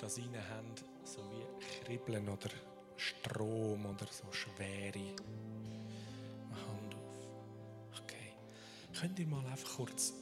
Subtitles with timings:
[0.00, 0.74] das rein haben,
[1.04, 2.48] so wie Kribbeln oder
[2.96, 4.98] Strom oder so schwere
[6.50, 8.00] Hand auf.
[8.02, 8.32] Okay.
[8.98, 10.14] Könnt ihr mal einfach kurz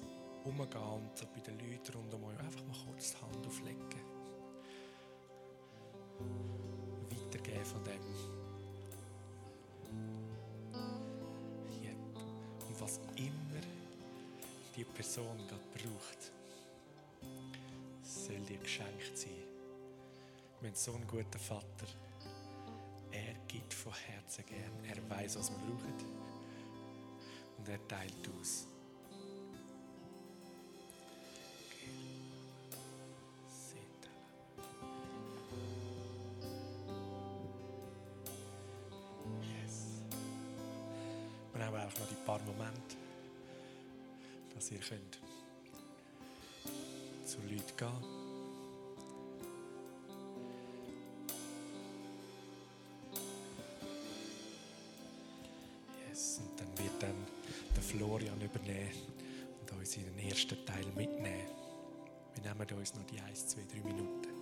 [0.44, 3.84] umgehen und so bei den Leuten rund um euch einfach mal kurz die Hand auflegen?
[7.10, 8.02] Weitergeben von dem.
[11.82, 11.96] Yep.
[12.68, 13.62] Und was immer
[14.76, 16.32] die Person gerade braucht,
[18.02, 19.57] soll dir geschenkt sein.
[20.60, 21.86] Wir haben so einen guten Vater.
[23.12, 24.84] Er gibt von Herzen gern.
[24.88, 25.94] Er weiß, was wir brauchen.
[27.58, 28.66] Und er teilt aus.
[39.40, 40.02] Yes.
[41.54, 42.96] Wir haben auch noch die paar Momente,
[44.56, 45.20] dass ihr könnt
[47.24, 48.17] zu Leuten gehen
[58.48, 58.90] übernehmen
[59.60, 61.50] und uns in den ersten Teil mitnehmen.
[62.34, 64.37] Wir nehmen uns noch die 1, 2, 3 Minuten.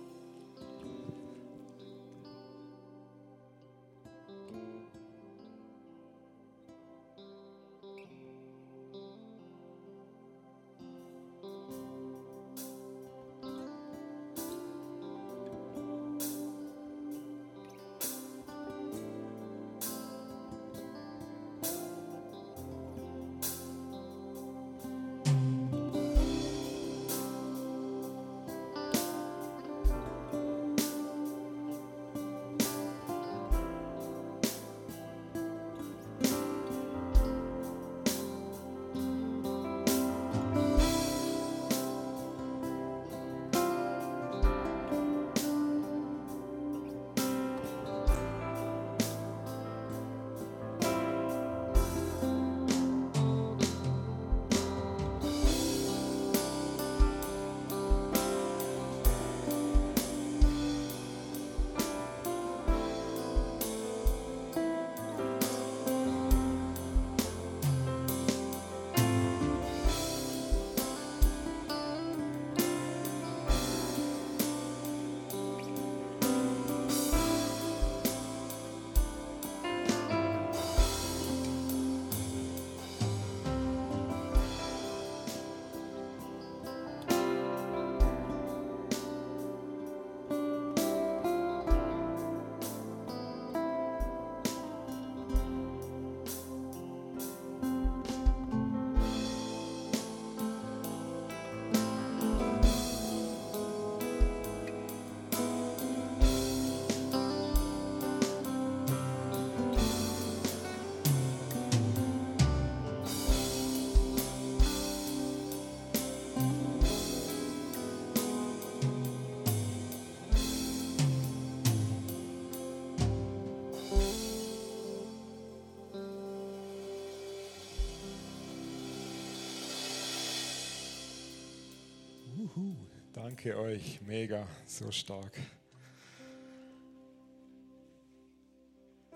[132.55, 132.75] Juhu,
[133.13, 135.37] danke euch, mega, so stark.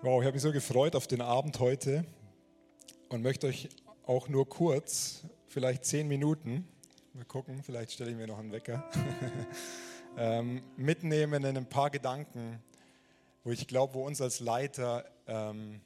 [0.02, 2.04] Wow, ich habe mich so gefreut auf den Abend heute
[3.08, 3.70] und möchte euch
[4.04, 6.68] auch nur kurz, vielleicht zehn Minuten,
[7.14, 8.84] mal gucken, vielleicht stelle ich mir noch einen Wecker,
[10.18, 12.62] ähm, mitnehmen in ein paar Gedanken,
[13.44, 15.80] wo ich glaube, wo uns als Leiter ähm,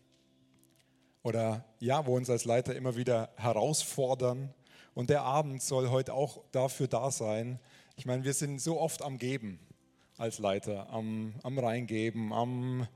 [1.23, 4.53] oder ja, wo uns als Leiter immer wieder herausfordern.
[4.97, 7.61] Und der Abend soll heute auch dafür da sein.
[7.97, 9.61] Ich meine, wir sind so oft am Geben
[10.17, 12.89] als Leiter, am, am Reingeben, am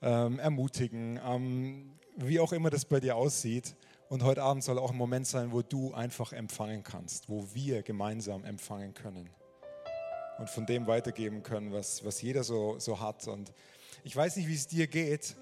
[0.00, 3.76] ähm, Ermutigen, am, wie auch immer das bei dir aussieht.
[4.08, 7.82] Und heute Abend soll auch ein Moment sein, wo du einfach empfangen kannst, wo wir
[7.82, 9.28] gemeinsam empfangen können
[10.38, 13.28] und von dem weitergeben können, was, was jeder so, so hat.
[13.28, 13.52] Und
[14.02, 15.36] ich weiß nicht, wie es dir geht,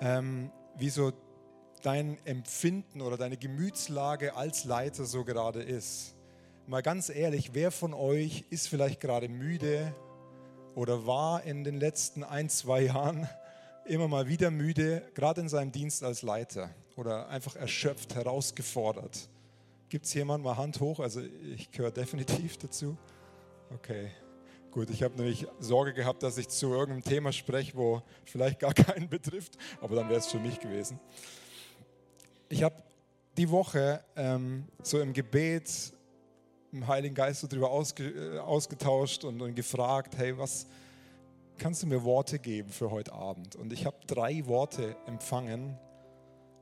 [0.00, 1.12] ähm, wie so
[1.82, 6.14] dein Empfinden oder deine Gemütslage als Leiter so gerade ist.
[6.66, 9.94] Mal ganz ehrlich, wer von euch ist vielleicht gerade müde
[10.74, 13.28] oder war in den letzten ein, zwei Jahren
[13.84, 19.28] immer mal wieder müde, gerade in seinem Dienst als Leiter oder einfach erschöpft, herausgefordert?
[19.88, 21.00] Gibt es jemanden mal Hand hoch?
[21.00, 22.96] Also ich gehöre definitiv dazu.
[23.74, 24.10] Okay,
[24.70, 24.88] gut.
[24.90, 29.08] Ich habe nämlich Sorge gehabt, dass ich zu irgendeinem Thema spreche, wo vielleicht gar keinen
[29.08, 31.00] betrifft, aber dann wäre es für mich gewesen.
[32.52, 32.74] Ich habe
[33.38, 35.94] die Woche ähm, so im Gebet
[36.70, 40.66] dem Heiligen Geist so drüber ausge, äh, ausgetauscht und, und gefragt, hey, was
[41.56, 43.56] kannst du mir Worte geben für heute Abend?
[43.56, 45.78] Und ich habe drei Worte empfangen.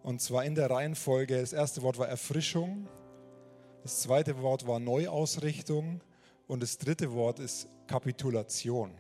[0.05, 1.41] Und zwar in der Reihenfolge.
[1.41, 2.87] Das erste Wort war Erfrischung,
[3.83, 6.03] das zweite Wort war Neuausrichtung
[6.47, 8.93] und das dritte Wort ist Kapitulation.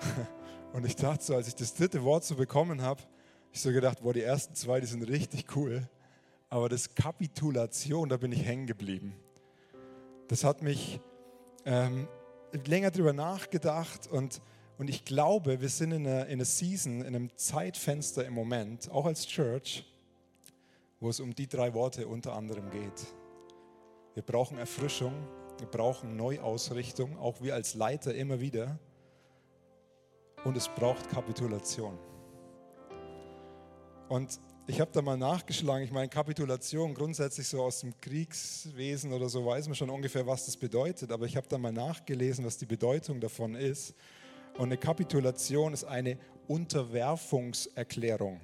[0.72, 3.00] Und ich dachte so, als ich das dritte Wort so bekommen habe,
[3.54, 5.88] ich so gedacht, boah, die ersten zwei, die sind richtig cool.
[6.50, 9.14] Aber das Kapitulation, da bin ich hängen geblieben.
[10.26, 11.00] Das hat mich
[11.64, 12.08] ähm,
[12.66, 14.42] länger drüber nachgedacht und,
[14.76, 18.90] und ich glaube, wir sind in einer, in einer Season, in einem Zeitfenster im Moment,
[18.90, 19.86] auch als Church,
[20.98, 23.06] wo es um die drei Worte unter anderem geht.
[24.14, 25.12] Wir brauchen Erfrischung,
[25.58, 28.80] wir brauchen Neuausrichtung, auch wir als Leiter immer wieder.
[30.44, 31.96] Und es braucht Kapitulation.
[34.08, 35.84] Und ich habe da mal nachgeschlagen.
[35.84, 40.46] Ich meine, Kapitulation grundsätzlich so aus dem Kriegswesen oder so weiß man schon ungefähr, was
[40.46, 41.12] das bedeutet.
[41.12, 43.94] Aber ich habe da mal nachgelesen, was die Bedeutung davon ist.
[44.54, 46.18] Und eine Kapitulation ist eine
[46.48, 48.40] Unterwerfungserklärung.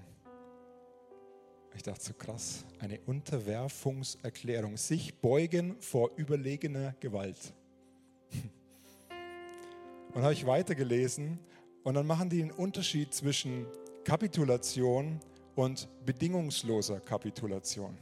[1.75, 4.77] Ich dachte so krass, eine Unterwerfungserklärung.
[4.77, 7.39] Sich beugen vor überlegener Gewalt.
[10.13, 11.39] Und habe ich weitergelesen
[11.85, 13.65] und dann machen die einen Unterschied zwischen
[14.03, 15.21] Kapitulation und
[16.05, 17.97] bedingungsloser Kapitulation.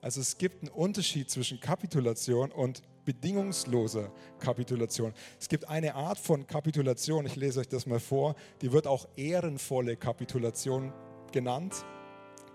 [0.00, 5.12] Also es gibt einen Unterschied zwischen Kapitulation und bedingungsloser Kapitulation.
[5.40, 9.08] Es gibt eine Art von Kapitulation, ich lese euch das mal vor, die wird auch
[9.16, 10.92] ehrenvolle Kapitulation
[11.32, 11.84] genannt.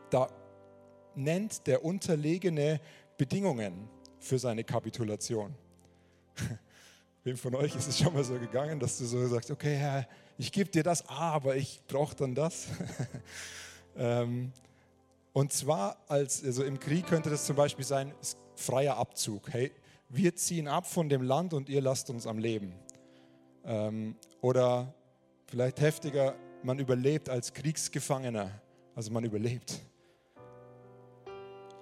[0.09, 0.29] Da
[1.15, 2.79] nennt der Unterlegene
[3.17, 3.89] Bedingungen
[4.19, 5.53] für seine Kapitulation.
[7.23, 10.07] Wem von euch ist es schon mal so gegangen, dass du so sagst, okay, Herr,
[10.37, 12.67] ich gebe dir das, aber ich brauche dann das.
[13.97, 14.51] Ähm,
[15.33, 18.13] und zwar als, also im Krieg könnte das zum Beispiel sein,
[18.55, 19.51] freier Abzug.
[19.51, 19.71] Hey,
[20.09, 22.73] wir ziehen ab von dem Land und ihr lasst uns am Leben.
[23.65, 24.93] Ähm, oder
[25.47, 28.51] vielleicht heftiger, man überlebt als Kriegsgefangener.
[28.95, 29.79] Also man überlebt.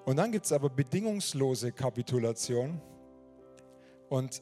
[0.06, 2.82] Und dann gibt es aber bedingungslose Kapitulation.
[4.10, 4.42] Und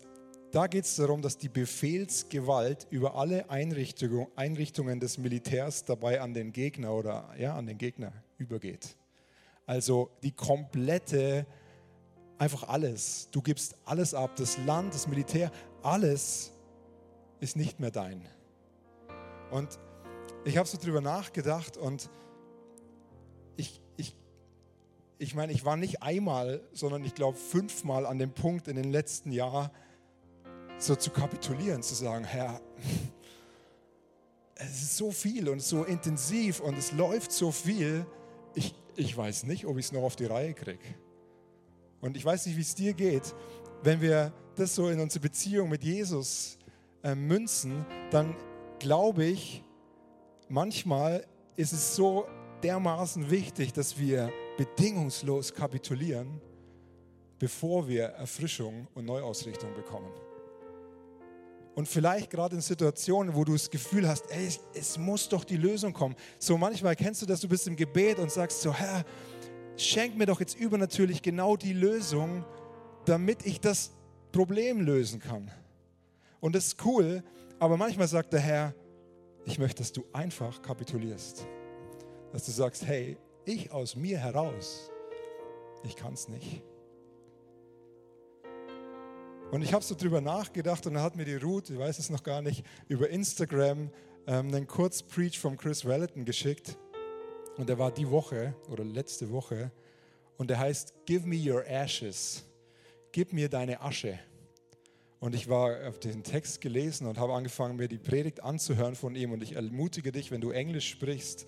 [0.51, 6.34] da geht es darum, dass die Befehlsgewalt über alle Einrichtungen, Einrichtungen des Militärs dabei an
[6.34, 8.96] den Gegner oder ja, an den Gegner übergeht.
[9.66, 11.46] Also die komplette,
[12.40, 13.28] einfach alles.
[13.31, 15.51] Du gibst alles ab, das Land, das Militär,
[15.84, 16.51] alles
[17.40, 18.28] ist nicht mehr dein.
[19.51, 19.78] Und
[20.46, 22.10] ich habe so drüber nachgedacht und
[23.57, 24.16] ich, ich,
[25.19, 28.92] ich meine, ich war nicht einmal, sondern ich glaube fünfmal an dem Punkt in den
[28.92, 29.69] letzten Jahren,
[30.79, 32.61] so zu kapitulieren, zu sagen, Herr,
[34.55, 38.05] es ist so viel und so intensiv und es läuft so viel,
[38.55, 40.83] ich, ich weiß nicht, ob ich es noch auf die Reihe kriege.
[42.01, 43.35] Und ich weiß nicht, wie es dir geht.
[43.83, 46.57] Wenn wir das so in unsere Beziehung mit Jesus
[47.03, 48.35] äh, münzen, dann
[48.79, 49.63] glaube ich,
[50.47, 52.25] manchmal ist es so
[52.63, 56.41] dermaßen wichtig, dass wir bedingungslos kapitulieren,
[57.38, 60.12] bevor wir Erfrischung und Neuausrichtung bekommen.
[61.79, 65.55] Und vielleicht gerade in Situationen, wo du das Gefühl hast, ey, es muss doch die
[65.55, 66.13] Lösung kommen.
[66.38, 69.05] So manchmal kennst du das, du bist im Gebet und sagst so, Herr,
[69.77, 72.43] schenk mir doch jetzt übernatürlich genau die Lösung,
[73.05, 73.91] damit ich das
[74.33, 75.50] Problem lösen kann.
[76.41, 77.24] Und das ist cool,
[77.59, 78.75] aber manchmal sagt der Herr,
[79.45, 81.48] ich möchte, dass du einfach kapitulierst.
[82.33, 84.91] Dass du sagst, hey, ich aus mir heraus,
[85.86, 86.62] ich kann es nicht.
[89.51, 92.12] Und ich habe so drüber nachgedacht und dann hat mir die Ruth, ich weiß es
[92.12, 93.89] noch gar nicht, über Instagram
[94.27, 96.77] ähm, einen Kurzpreach von Chris Wellington geschickt.
[97.58, 99.72] Und der war die Woche oder letzte Woche.
[100.38, 102.46] Und der heißt, Give me your ashes.
[103.12, 104.20] Gib mir deine Asche.
[105.20, 109.15] Und ich war auf den Text gelesen und habe angefangen, mir die Predigt anzuhören von
[109.15, 109.32] ihm.
[109.32, 111.48] Und ich ermutige dich, wenn du Englisch sprichst,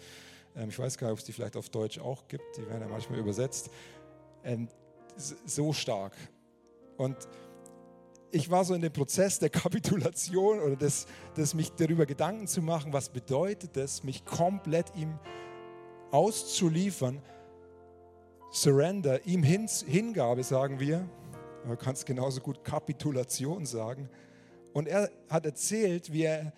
[0.55, 2.81] ähm, ich weiß gar nicht, ob es die vielleicht auf Deutsch auch gibt, die werden
[2.81, 3.70] ja manchmal übersetzt,
[4.43, 4.70] ähm,
[5.15, 6.13] so stark.
[6.98, 7.15] Und
[8.31, 12.61] ich war so in dem Prozess der Kapitulation oder des, des mich darüber Gedanken zu
[12.61, 15.19] machen, was bedeutet es, mich komplett ihm
[16.11, 17.21] auszuliefern.
[18.51, 21.07] Surrender, ihm hin, Hingabe, sagen wir.
[21.65, 24.09] Man kann es genauso gut Kapitulation sagen.
[24.73, 26.53] Und er hat erzählt, wie er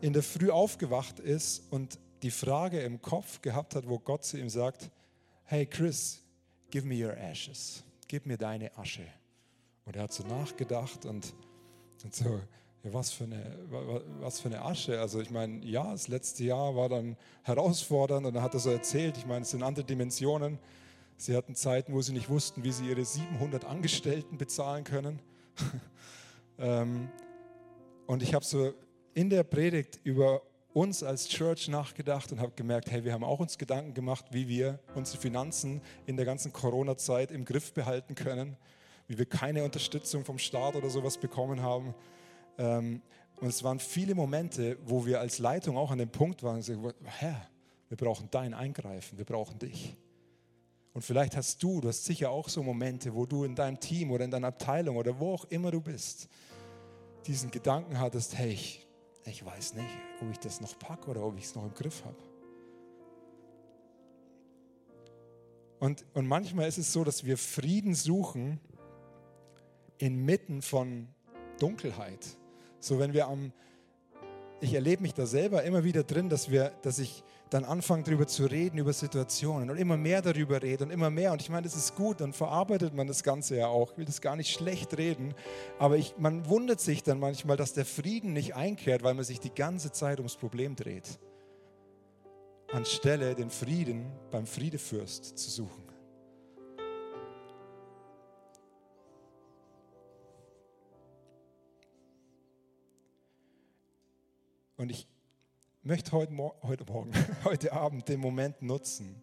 [0.00, 4.38] in der Früh aufgewacht ist und die Frage im Kopf gehabt hat, wo Gott zu
[4.38, 4.90] ihm sagt,
[5.44, 6.22] hey Chris,
[6.70, 9.06] give me your ashes, gib mir deine Asche.
[9.84, 11.34] Und er hat so nachgedacht und,
[12.04, 12.40] und so,
[12.84, 13.58] ja, was, für eine,
[14.20, 15.00] was für eine Asche.
[15.00, 18.70] Also ich meine, ja, das letzte Jahr war dann herausfordernd und er hat er so
[18.70, 20.58] erzählt, ich meine, es sind andere Dimensionen.
[21.16, 25.20] Sie hatten Zeiten, wo sie nicht wussten, wie sie ihre 700 Angestellten bezahlen können.
[26.58, 27.08] Ähm,
[28.06, 28.74] und ich habe so
[29.14, 33.40] in der Predigt über uns als Church nachgedacht und habe gemerkt, hey, wir haben auch
[33.40, 38.56] uns Gedanken gemacht, wie wir unsere Finanzen in der ganzen Corona-Zeit im Griff behalten können,
[39.12, 41.94] wie wir keine Unterstützung vom Staat oder sowas bekommen haben.
[42.56, 43.02] Ähm,
[43.40, 46.62] und es waren viele Momente, wo wir als Leitung auch an dem Punkt waren,
[47.04, 47.46] Herr,
[47.90, 49.98] wir brauchen dein Eingreifen, wir brauchen dich.
[50.94, 54.10] Und vielleicht hast du, du hast sicher auch so Momente, wo du in deinem Team
[54.12, 56.28] oder in deiner Abteilung oder wo auch immer du bist,
[57.26, 58.86] diesen Gedanken hattest, hey, ich,
[59.26, 59.90] ich weiß nicht,
[60.22, 62.16] ob ich das noch packe oder ob ich es noch im Griff habe.
[65.80, 68.58] Und, und manchmal ist es so, dass wir Frieden suchen
[70.02, 71.06] inmitten von
[71.60, 72.26] Dunkelheit.
[72.80, 73.52] So wenn wir am,
[74.60, 78.26] ich erlebe mich da selber immer wieder drin, dass, wir, dass ich dann anfange darüber
[78.26, 81.30] zu reden, über Situationen und immer mehr darüber rede und immer mehr.
[81.30, 83.92] Und ich meine, das ist gut, dann verarbeitet man das Ganze ja auch.
[83.92, 85.34] Ich will das gar nicht schlecht reden,
[85.78, 89.38] aber ich, man wundert sich dann manchmal, dass der Frieden nicht einkehrt, weil man sich
[89.38, 91.20] die ganze Zeit ums Problem dreht.
[92.72, 95.81] Anstelle den Frieden beim Friedefürst zu suchen.
[104.82, 105.06] Und ich
[105.84, 107.12] möchte heute, heute Morgen,
[107.44, 109.22] heute Abend den Moment nutzen,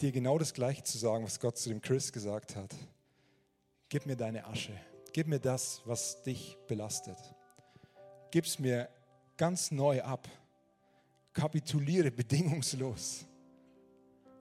[0.00, 2.74] dir genau das Gleiche zu sagen, was Gott zu dem Chris gesagt hat.
[3.90, 4.72] Gib mir deine Asche.
[5.12, 7.18] Gib mir das, was dich belastet.
[8.30, 8.88] Gib es mir
[9.36, 10.26] ganz neu ab.
[11.34, 13.26] Kapituliere bedingungslos.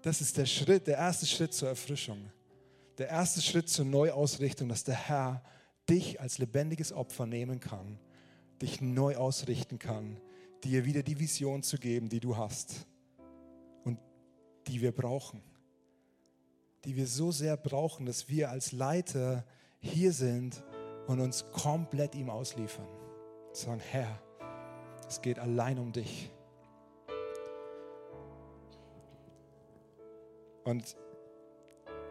[0.02, 2.32] Das ist der Schritt, der erste Schritt zur Erfrischung.
[2.98, 5.44] Der erste Schritt zur Neuausrichtung, dass der Herr
[5.90, 8.00] dich als lebendiges Opfer nehmen kann
[8.62, 10.18] dich neu ausrichten kann,
[10.64, 12.88] dir wieder die Vision zu geben, die du hast
[13.84, 14.00] und
[14.68, 15.42] die wir brauchen.
[16.86, 19.46] Die wir so sehr brauchen, dass wir als Leiter
[19.80, 20.64] hier sind
[21.08, 22.88] und uns komplett ihm ausliefern.
[23.52, 24.22] Sagen, Herr,
[25.08, 26.30] es geht allein um dich.
[30.64, 30.96] Und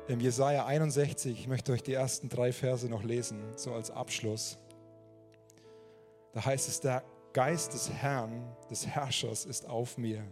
[0.09, 4.59] im Jesaja 61, ich möchte euch die ersten drei Verse noch lesen, so als Abschluss.
[6.33, 10.25] Da heißt es, der Geist des Herrn, des Herrschers ist auf mir,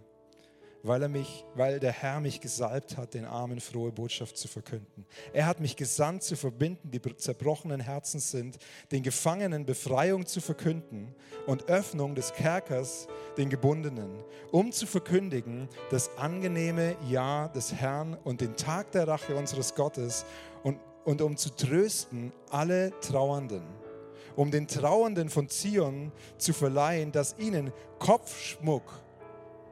[0.82, 5.06] weil, er mich, weil der Herr mich gesalbt hat, den Armen frohe Botschaft zu verkünden.
[5.32, 8.58] Er hat mich gesandt, zu verbinden, die zerbrochenen Herzen sind,
[8.92, 11.14] den Gefangenen Befreiung zu verkünden
[11.46, 14.22] und Öffnung des Kerkers den Gebundenen,
[14.52, 20.24] um zu verkündigen das angenehme Ja des Herrn und den Tag der Rache unseres Gottes
[20.62, 23.85] und, und um zu trösten alle Trauernden
[24.36, 28.84] um den Trauernden von Zion zu verleihen, dass ihnen Kopfschmuck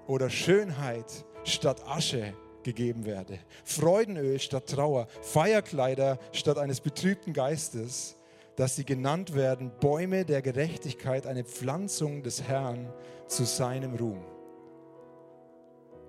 [0.07, 8.17] oder Schönheit statt Asche gegeben werde, Freudenöl statt Trauer, Feierkleider statt eines betrübten Geistes,
[8.57, 12.93] dass sie genannt werden Bäume der Gerechtigkeit, eine Pflanzung des Herrn
[13.27, 14.25] zu seinem Ruhm.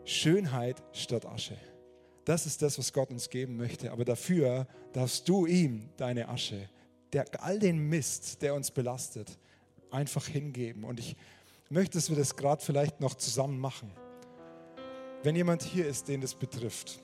[0.05, 1.57] Schönheit statt Asche.
[2.23, 3.91] Das ist das, was Gott uns geben möchte.
[3.91, 6.69] Aber dafür darfst du ihm deine Asche
[7.13, 9.37] der, all den Mist, der uns belastet,
[9.91, 10.83] einfach hingeben.
[10.83, 11.15] Und ich
[11.69, 13.91] möchte, dass wir das gerade vielleicht noch zusammen machen.
[15.23, 16.99] Wenn jemand hier ist, den das betrifft,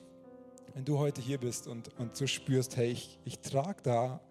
[0.74, 4.22] wenn du heute hier bist und, und so spürst, hey, ich, ich trage da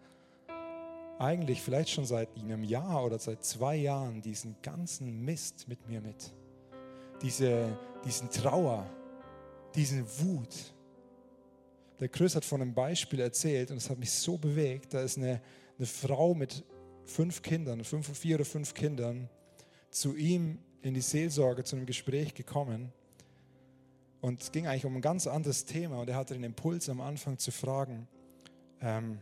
[1.19, 6.01] eigentlich vielleicht schon seit einem Jahr oder seit zwei Jahren diesen ganzen Mist mit mir
[6.01, 6.33] mit.
[7.21, 8.87] Diese, diesen Trauer,
[9.75, 10.55] diesen Wut.
[12.01, 14.95] Der Chris hat von einem Beispiel erzählt und es hat mich so bewegt.
[14.95, 15.43] Da ist eine,
[15.81, 16.63] eine Frau mit
[17.07, 19.31] fünf Kindern, fünf, vier oder fünf Kindern,
[19.89, 22.93] zu ihm in die Seelsorge, zu einem Gespräch gekommen.
[24.21, 26.01] Und es ging eigentlich um ein ganz anderes Thema.
[26.01, 28.07] Und er hatte den Impuls am Anfang zu fragen,
[28.83, 29.21] ähm,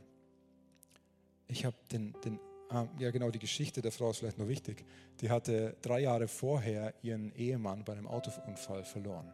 [1.46, 4.84] ich habe den, den ah, ja genau, die Geschichte der Frau ist vielleicht noch wichtig.
[5.20, 9.32] Die hatte drei Jahre vorher ihren Ehemann bei einem Autounfall verloren.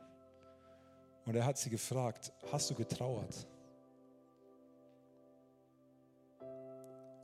[1.25, 3.47] Und er hat sie gefragt, hast du getrauert?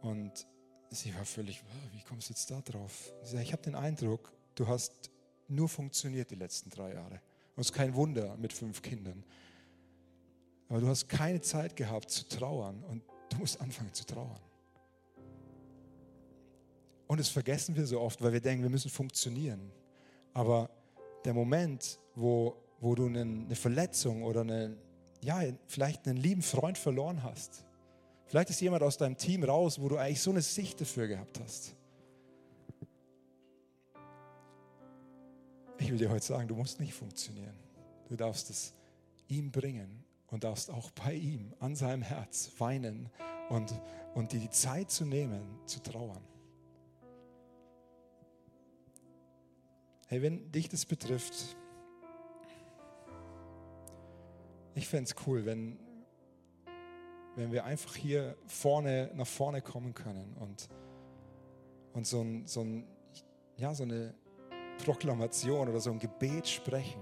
[0.02, 0.46] Und
[0.90, 3.12] sie war völlig, wie kommst du jetzt da drauf?
[3.22, 5.10] Sie sagt, ich habe den Eindruck, du hast
[5.48, 7.20] nur funktioniert die letzten drei Jahre.
[7.56, 9.24] Und es ist kein Wunder mit fünf Kindern.
[10.68, 14.40] Aber du hast keine Zeit gehabt zu trauern und du musst anfangen zu trauern.
[17.08, 19.72] Und das vergessen wir so oft, weil wir denken, wir müssen funktionieren.
[20.32, 20.70] Aber
[21.24, 24.76] der Moment, wo, wo du eine Verletzung oder eine,
[25.20, 27.64] ja, vielleicht einen lieben Freund verloren hast,
[28.30, 31.40] Vielleicht ist jemand aus deinem Team raus, wo du eigentlich so eine Sicht dafür gehabt
[31.40, 31.74] hast.
[35.78, 37.56] Ich will dir heute sagen, du musst nicht funktionieren.
[38.08, 38.72] Du darfst es
[39.26, 43.10] ihm bringen und darfst auch bei ihm an seinem Herz weinen
[43.48, 43.74] und,
[44.14, 46.22] und dir die Zeit zu nehmen, zu trauern.
[50.06, 51.56] Hey, wenn dich das betrifft,
[54.76, 55.80] ich fände es cool, wenn,
[57.36, 60.68] wenn wir einfach hier vorne, nach vorne kommen können und,
[61.92, 62.86] und so, ein, so, ein,
[63.56, 64.14] ja, so eine
[64.84, 67.00] Proklamation oder so ein Gebet sprechen,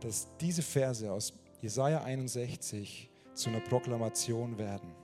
[0.00, 4.94] dass diese Verse aus Jesaja 61 zu einer Proklamation werden,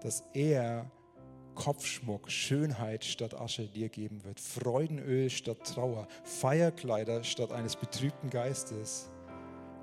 [0.00, 0.90] dass er
[1.54, 9.10] Kopfschmuck, Schönheit statt Asche dir geben wird, Freudenöl statt Trauer, Feierkleider statt eines betrübten Geistes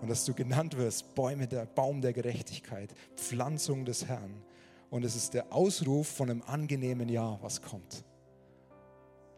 [0.01, 4.44] und dass du genannt wirst, Bäume der Baum der Gerechtigkeit, Pflanzung des Herrn.
[4.89, 8.04] Und es ist der Ausruf von einem angenehmen Jahr, was kommt.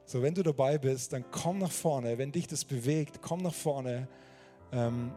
[0.06, 2.18] So, wenn du dabei bist, dann komm nach vorne.
[2.18, 4.08] Wenn dich das bewegt, komm nach vorne.
[4.72, 5.12] Ähm,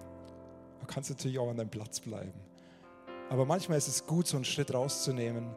[0.80, 2.38] du kannst natürlich auch an deinem Platz bleiben.
[3.30, 5.56] Aber manchmal ist es gut, so einen Schritt rauszunehmen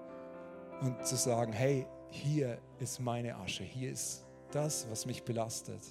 [0.82, 5.82] und zu sagen, hey, hier ist meine Asche, hier ist das, was mich belastet.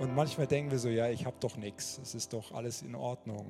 [0.00, 2.94] Und manchmal denken wir so, ja, ich habe doch nichts, es ist doch alles in
[2.94, 3.46] Ordnung.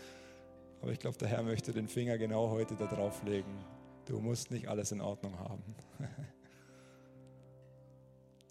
[0.80, 3.52] Aber ich glaube, der Herr möchte den Finger genau heute da drauf legen.
[4.06, 5.62] Du musst nicht alles in Ordnung haben.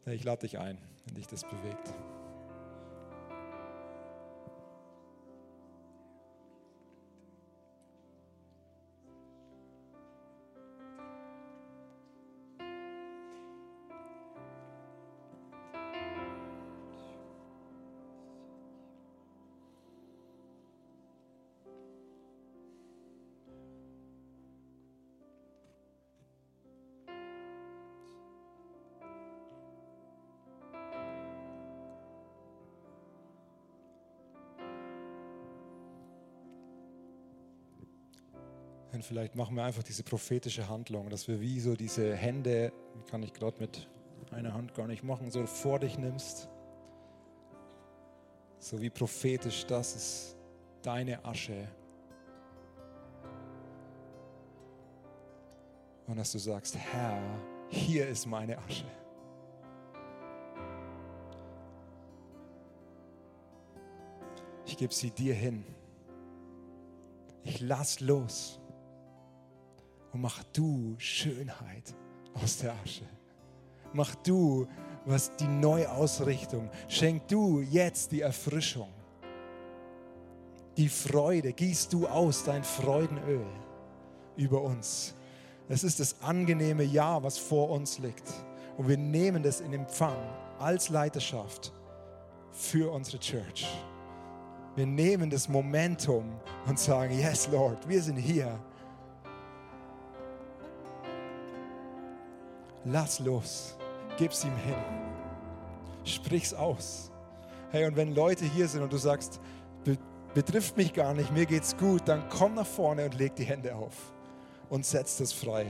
[0.10, 1.94] Ich lade dich ein, wenn dich das bewegt.
[38.98, 42.74] Und vielleicht machen wir einfach diese prophetische Handlung, dass wir wie so diese Hände,
[43.12, 43.88] kann ich gerade mit
[44.32, 46.50] einer Hand gar nicht machen, so vor dich nimmst.
[48.58, 50.38] So wie prophetisch, das ist
[50.82, 51.68] deine Asche.
[56.08, 57.22] Und dass du sagst, Herr,
[57.70, 58.90] hier ist meine Asche.
[64.66, 65.64] Ich gebe sie dir hin.
[67.44, 68.60] Ich lass los
[70.18, 71.94] und mach du Schönheit
[72.34, 73.06] aus der Asche.
[73.94, 74.68] Mach du
[75.06, 76.72] was die Neuausrichtung.
[76.88, 78.90] Schenk du jetzt die Erfrischung.
[80.76, 81.54] Die Freude.
[81.54, 83.46] Gieß du aus dein Freudenöl
[84.38, 85.14] über uns.
[85.70, 88.34] Es ist das angenehme Jahr, was vor uns liegt.
[88.76, 90.18] Und wir nehmen das in Empfang
[90.58, 91.72] als Leiterschaft
[92.52, 93.68] für unsere Church.
[94.76, 98.60] Wir nehmen das Momentum und sagen, yes Lord, wir sind hier
[102.90, 103.76] Lass los.
[104.18, 104.76] Gib's ihm hin.
[106.06, 107.12] Sprich's aus.
[107.72, 109.42] Hey, und wenn Leute hier sind und du sagst,
[110.34, 113.76] betrifft mich gar nicht, mir geht's gut, dann komm nach vorne und leg die Hände
[113.76, 113.94] auf
[114.70, 115.66] und setz das frei.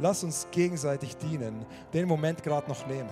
[0.00, 3.10] Lass uns gegenseitig dienen, den Moment gerade noch nehmen.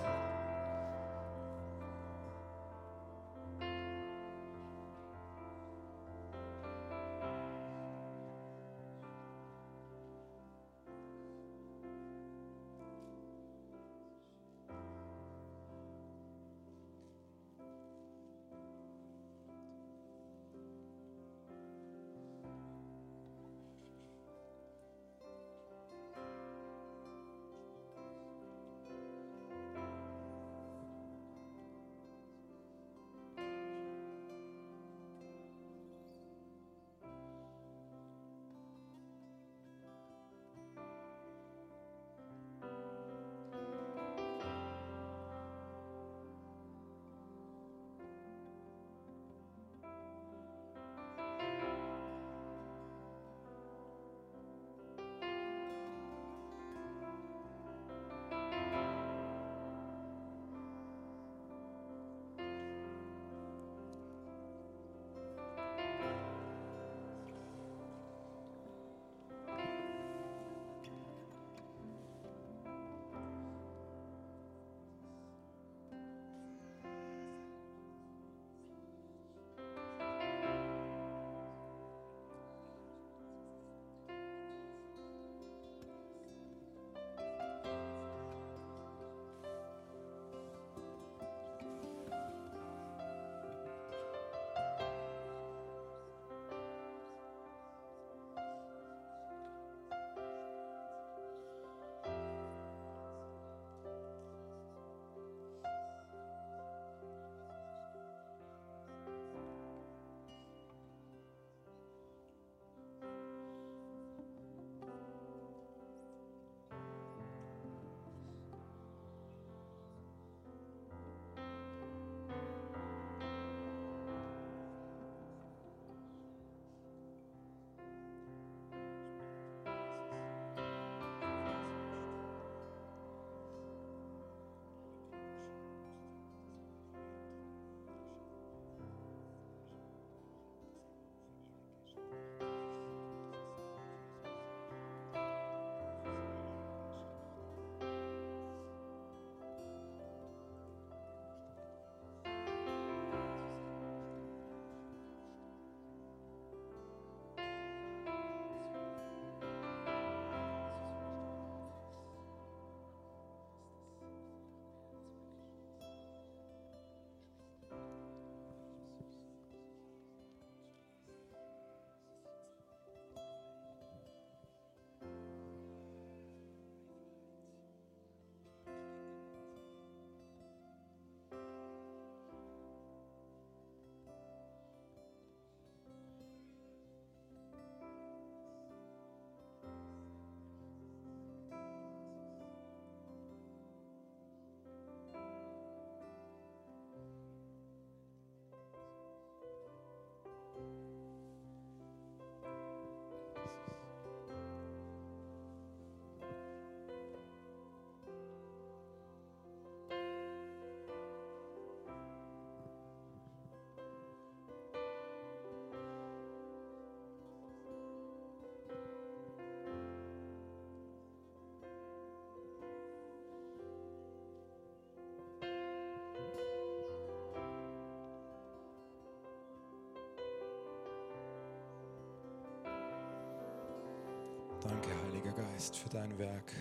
[235.57, 236.53] Geist, für dein Werk.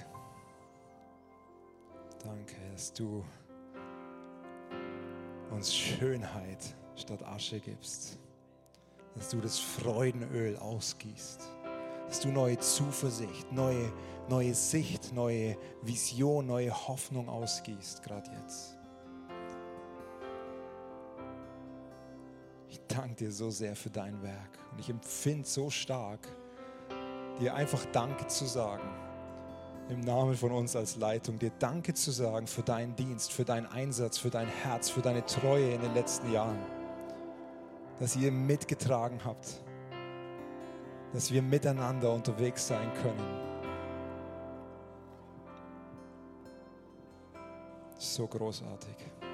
[2.24, 3.22] Danke, dass du
[5.50, 8.18] uns Schönheit statt Asche gibst.
[9.14, 11.42] Dass du das Freudenöl ausgießt.
[12.08, 13.92] Dass du neue Zuversicht, neue,
[14.30, 18.78] neue Sicht, neue Vision, neue Hoffnung ausgießt, gerade jetzt.
[22.70, 24.58] Ich danke dir so sehr für dein Werk.
[24.72, 26.26] Und ich empfinde so stark,
[27.40, 28.88] dir einfach Danke zu sagen.
[29.88, 33.66] Im Namen von uns als Leitung, dir Danke zu sagen für deinen Dienst, für deinen
[33.66, 36.58] Einsatz, für dein Herz, für deine Treue in den letzten Jahren.
[38.00, 39.62] Dass ihr mitgetragen habt,
[41.12, 43.46] dass wir miteinander unterwegs sein können.
[47.98, 49.25] So großartig.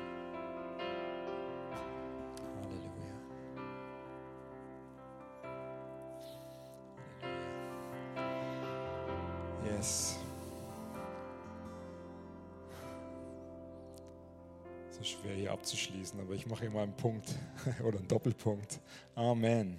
[15.63, 17.39] Abzuschließen, aber ich mache mal einen Punkt
[17.85, 18.81] oder einen Doppelpunkt.
[19.15, 19.77] Amen.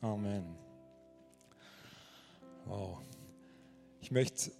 [0.00, 0.56] Amen.
[2.64, 2.96] Wow.
[4.00, 4.52] Ich möchte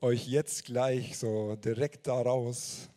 [0.00, 2.90] euch jetzt gleich so direkt daraus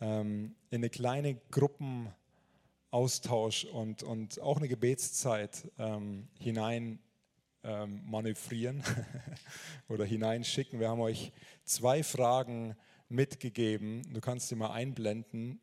[0.00, 6.98] ähm, in eine kleine Gruppenaustausch und, und auch eine Gebetszeit ähm, hinein
[7.62, 8.82] ähm, manövrieren
[9.88, 10.80] oder hineinschicken.
[10.80, 11.30] Wir haben euch
[11.62, 12.74] zwei Fragen
[13.12, 14.02] mitgegeben.
[14.12, 15.60] Du kannst sie mal einblenden.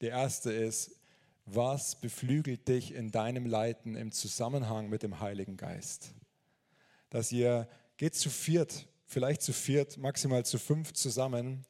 [0.00, 0.98] Der erste ist,
[1.44, 6.14] was beflügelt dich in deinem Leiten im Zusammenhang mit dem Heiligen Geist?
[7.10, 11.64] Dass ihr geht zu viert vielleicht zu viert, maximal zu fünf zusammen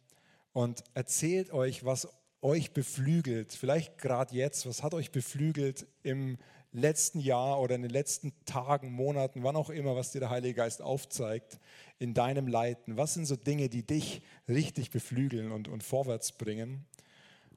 [0.52, 2.08] und erzählt euch, was
[2.40, 3.52] euch beflügelt.
[3.52, 6.38] Vielleicht gerade jetzt, was hat euch beflügelt im
[6.76, 10.54] letzten Jahr oder in den letzten Tagen, Monaten, wann auch immer, was dir der Heilige
[10.54, 11.58] Geist aufzeigt
[11.98, 12.96] in deinem Leiten.
[12.96, 16.84] Was sind so Dinge, die dich richtig beflügeln und, und vorwärts bringen?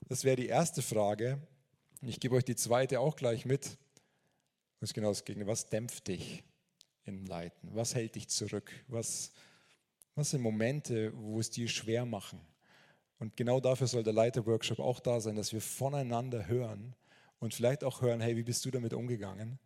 [0.08, 1.40] Das wäre die erste Frage.
[2.02, 3.78] Ich gebe euch die zweite auch gleich mit.
[4.80, 5.52] Das ist genau das Gegenteil.
[5.52, 6.44] Was dämpft dich
[7.04, 7.70] im Leiten?
[7.74, 8.72] Was hält dich zurück?
[8.88, 9.34] Was,
[10.16, 12.40] was sind Momente, wo es dir schwer machen?
[13.20, 16.96] Und genau dafür soll der Leiterworkshop auch da sein, dass wir voneinander hören
[17.40, 19.60] und vielleicht auch hören, hey, wie bist du damit umgegangen?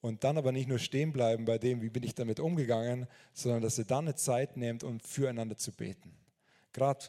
[0.00, 3.60] Und dann aber nicht nur stehen bleiben bei dem, wie bin ich damit umgegangen, sondern
[3.62, 6.16] dass ihr dann eine Zeit nehmt, um füreinander zu beten.
[6.72, 7.06] Gerade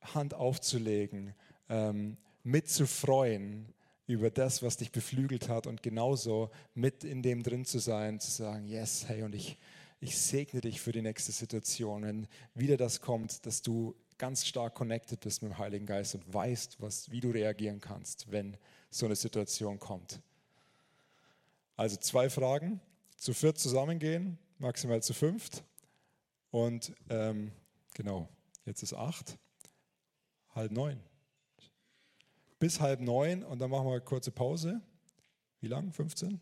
[0.00, 1.34] Hand aufzulegen,
[1.68, 3.74] ähm, mitzufreuen
[4.06, 8.30] über das, was dich beflügelt hat und genauso mit in dem drin zu sein, zu
[8.30, 9.58] sagen, yes, hey, und ich,
[9.98, 14.74] ich segne dich für die nächste Situation, wenn wieder das kommt, dass du ganz stark
[14.74, 18.56] connected bist mit dem Heiligen Geist und weißt, was, wie du reagieren kannst, wenn
[18.94, 20.20] so eine Situation kommt.
[21.76, 22.80] Also zwei Fragen.
[23.16, 25.64] Zu viert zusammengehen, maximal zu fünft.
[26.50, 27.50] Und ähm,
[27.94, 28.28] genau,
[28.64, 29.38] jetzt ist acht,
[30.54, 31.00] halb neun.
[32.58, 34.80] Bis halb neun und dann machen wir eine kurze Pause.
[35.60, 35.92] Wie lang?
[35.92, 36.40] 15?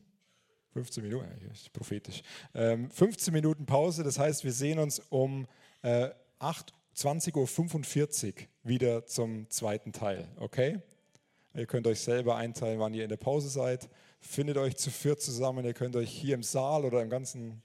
[0.73, 2.23] 15 Minuten, ist prophetisch.
[2.55, 5.47] Ähm, 15 Minuten Pause, das heißt, wir sehen uns um
[5.83, 6.11] äh,
[6.41, 10.83] 20.45 Uhr wieder zum zweiten Teil, okay?
[11.55, 13.89] Ihr könnt euch selber einteilen, wann ihr in der Pause seid.
[14.21, 15.65] Findet euch zu viert zusammen.
[15.65, 17.63] Ihr könnt euch hier im Saal oder im ganzen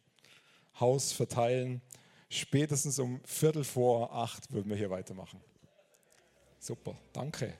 [0.80, 1.82] Haus verteilen.
[2.30, 5.40] Spätestens um Viertel vor acht würden wir hier weitermachen.
[6.60, 7.54] Super, danke.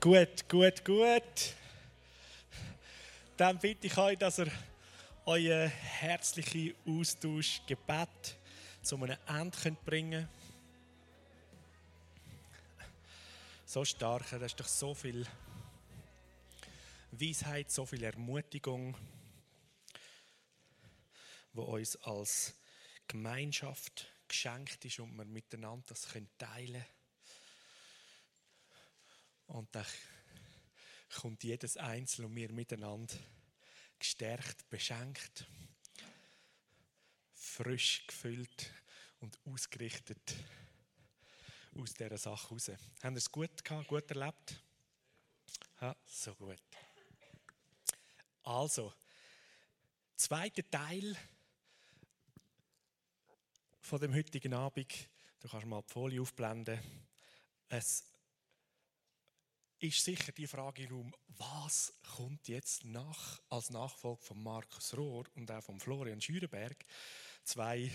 [0.00, 1.54] Gut, gut, gut.
[3.36, 4.50] Dann bitte ich euch, dass ihr
[5.24, 8.36] euer herzlichen Austausch, Gebet
[8.82, 10.28] zu einem Ende könnt bringen
[13.68, 15.26] So stark, da ist doch so viel
[17.10, 18.96] Weisheit, so viel Ermutigung,
[21.52, 22.54] wo uns als
[23.08, 26.84] Gemeinschaft geschenkt ist und wir miteinander das teilen können.
[29.46, 29.86] Und dann
[31.14, 33.14] kommt jedes Einzelne und wir miteinander
[33.98, 35.46] gestärkt, beschenkt,
[37.32, 38.72] frisch gefüllt
[39.20, 40.34] und ausgerichtet
[41.74, 42.70] aus dieser Sache raus.
[43.02, 44.62] Haben Sie es gut gehabt, gut erlebt?
[45.80, 46.62] Ja, so gut.
[48.42, 48.92] Also,
[50.16, 51.16] zweiter Teil
[53.86, 54.92] von dem heutigen Abend.
[55.38, 56.80] Du kannst mal die Folie aufblenden.
[57.68, 58.04] Es
[59.78, 65.48] ist sicher die Frage im was kommt jetzt nach, als Nachfolge von Markus Rohr und
[65.52, 66.84] auch von Florian Schürenberg?
[67.44, 67.88] Zwei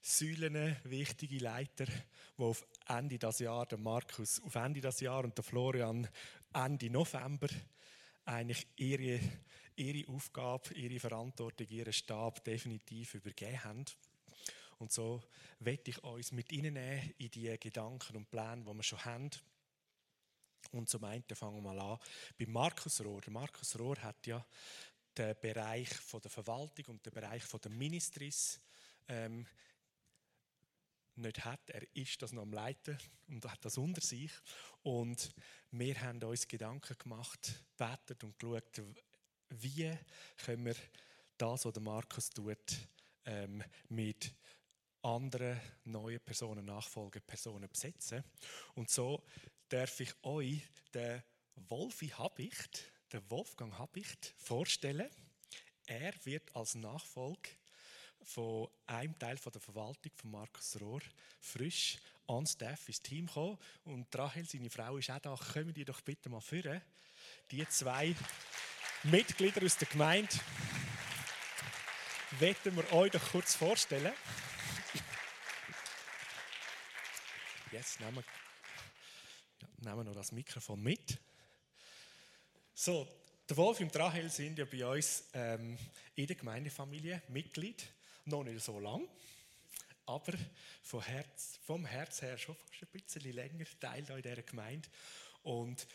[0.00, 5.36] Säulen, wichtige Leiter, die auf Ende des Jahres, der Markus auf Ende des Jahres und
[5.36, 6.08] der Florian
[6.54, 7.48] Ende November
[8.24, 9.20] eigentlich ihre,
[9.76, 13.84] ihre Aufgabe, ihre Verantwortung, ihren Stab definitiv übergeben haben.
[14.78, 15.22] Und so
[15.58, 19.30] werde ich uns mit ihnen nehmen in die Gedanken und Pläne, die wir schon haben.
[20.72, 21.98] Und zum einen fangen wir mal an
[22.38, 23.22] bei Markus Rohr.
[23.28, 24.44] Markus Rohr hat ja
[25.16, 28.60] den Bereich von der Verwaltung und den Bereich von der Ministries
[29.08, 29.46] ähm,
[31.16, 31.68] nicht hat.
[31.70, 32.96] Er ist das noch am Leiten
[33.28, 34.30] und hat das unter sich.
[34.82, 35.34] Und
[35.70, 38.82] wir haben uns Gedanken gemacht, betet und geschaut,
[39.50, 39.92] wie
[40.44, 40.76] können wir
[41.36, 42.76] das, was der Markus tut,
[43.24, 44.32] ähm, mit
[45.08, 48.22] anderen neuen Personen, Nachfolgepersonen besetzen.
[48.74, 49.22] Und so
[49.68, 50.62] darf ich euch
[50.94, 51.22] den
[51.68, 55.08] Wolfi Habicht, den Wolfgang Habicht, vorstellen.
[55.86, 57.50] Er wird als Nachfolger
[58.22, 61.00] von einem Teil der Verwaltung von Markus Rohr
[61.40, 63.58] frisch on staff ins Team kommen.
[63.84, 65.34] Und Rahel, seine Frau, ist auch da.
[65.34, 66.82] Kommen die doch bitte mal führen.
[67.50, 68.14] Die zwei
[69.04, 70.34] Mitglieder aus der Gemeinde
[72.38, 74.12] werden wir euch doch kurz vorstellen.
[77.70, 78.24] Jetzt nehmen wir,
[79.60, 81.18] ja, nehmen wir noch das Mikrofon mit.
[82.74, 83.06] So,
[83.48, 85.76] der Wolf und Rahel sind ja bei uns ähm,
[86.14, 87.86] in der Gemeindefamilie Mitglied.
[88.24, 89.06] Noch nicht so lang,
[90.06, 90.32] aber
[90.82, 94.88] vom Herz, vom Herz her schon fast ein bisschen länger Teil in dieser Gemeinde.
[95.42, 95.86] Und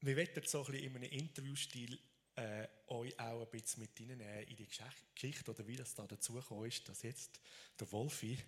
[0.00, 1.98] wir werden so ein bisschen in einem Interviewstil
[2.36, 4.68] äh, euch auch ein bisschen mit hineinnehmen in die
[5.14, 7.40] Geschichte oder wie das da dazu ist, dass jetzt
[7.78, 8.38] der Wolfi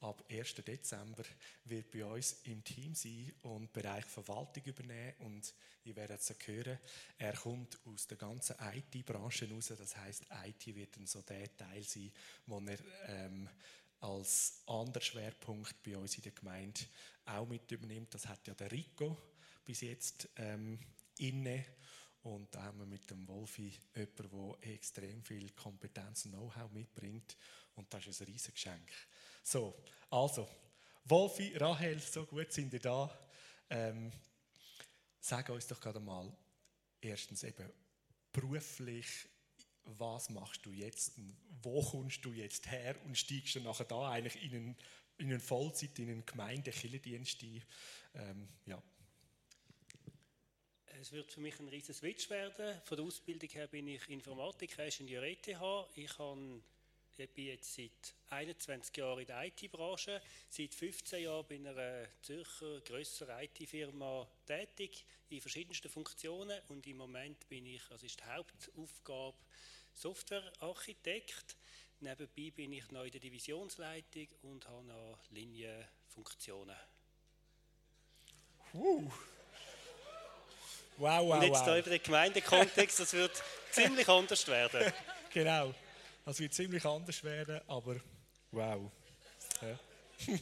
[0.00, 0.54] ab 1.
[0.54, 1.24] Dezember
[1.64, 6.34] wird bei uns im Team sein und den Bereich Verwaltung übernehmen und ihr werdet es
[6.46, 6.78] hören,
[7.18, 11.82] er kommt aus der ganzen IT-Branche raus, das heißt IT wird dann so der Teil
[11.82, 12.12] sein,
[12.46, 13.48] wo er ähm,
[14.00, 16.80] als anderer Schwerpunkt bei uns in der Gemeinde
[17.24, 18.14] auch mit übernimmt.
[18.14, 19.16] Das hat ja der Rico
[19.64, 20.78] bis jetzt ähm,
[21.18, 21.64] inne
[22.22, 27.36] und da haben wir mit dem Wolfi jemanden, der extrem viel Kompetenz und Know-how mitbringt
[27.74, 28.90] und das ist ein riesiges Geschenk.
[29.50, 29.74] So,
[30.10, 30.46] also,
[31.06, 33.18] Wolfi, Rahel, so gut sind ihr da.
[33.70, 34.12] Ähm,
[35.20, 36.30] sag uns doch gerade mal,
[37.00, 37.72] erstens eben
[38.30, 39.06] beruflich,
[39.84, 41.14] was machst du jetzt?
[41.62, 44.76] Wo kommst du jetzt her und steigst du nachher da eigentlich in einen,
[45.16, 47.62] in einen Vollzeit, in einen Gemeinde-Kirchendienst ein?
[48.16, 48.82] Ähm, ja.
[51.00, 52.78] Es wird für mich ein riesiger Switch werden.
[52.84, 55.48] Von der Ausbildung her bin ich Informatiker, Ingenieur ETH.
[55.94, 56.60] Ich habe
[57.18, 60.20] ich bin jetzt seit 21 Jahren in der IT-Branche.
[60.48, 66.60] Seit 15 Jahren bin ich in einer Zürcher grösseren IT-Firma tätig, in verschiedensten Funktionen.
[66.68, 69.36] Und im Moment bin ich, also ist die Hauptaufgabe,
[69.94, 71.56] Softwarearchitekt.
[72.00, 76.76] Nebenbei bin ich noch in der Divisionsleitung und habe noch Linienfunktionen.
[78.74, 79.10] Uh.
[80.98, 81.64] Wow, wow, und jetzt wow.
[81.64, 84.92] hier über den Gemeindekontext, das wird ziemlich anders werden.
[85.32, 85.74] Genau.
[86.28, 87.98] Das wird ziemlich anders werden, aber
[88.50, 88.92] wow.
[89.62, 89.78] Ja.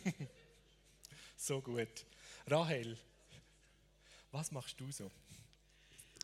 [1.37, 2.05] so gut.
[2.49, 2.99] Rahel,
[4.33, 5.09] was machst du so?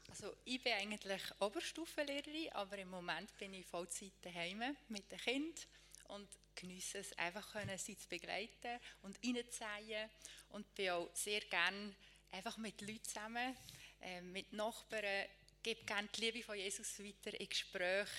[0.09, 5.65] Also ich bin eigentlich Oberstufenlehrerin, aber im Moment bin ich Vollzeit daheim mit den Kindern
[6.09, 10.11] und genieße es einfach können, sie zu begleiten und reinzuziehen
[10.49, 11.95] und bin auch sehr gerne
[12.33, 13.57] einfach mit Leuten zusammen,
[14.01, 15.29] äh, mit Nachbarn,
[15.63, 18.11] gebe gerne die Liebe von Jesus weiter in Gespräche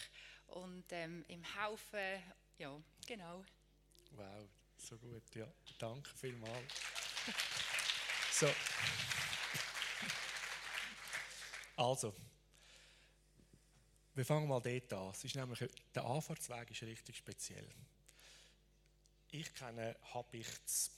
[0.53, 2.21] und ähm, im Haufen,
[2.57, 3.43] ja, genau.
[4.11, 5.47] Wow, so gut, ja.
[5.79, 6.73] Danke vielmals.
[8.31, 8.47] so.
[11.75, 12.13] Also,
[14.13, 15.09] wir fangen mal dort an.
[15.09, 17.67] Es ist nämlich, der Anfahrtsweg ist richtig speziell.
[19.31, 20.91] Ich kenne Habichts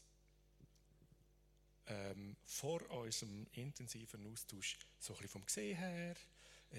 [1.88, 6.16] ähm, vor unserem intensiven Austausch so ein bisschen vom Gesehen her,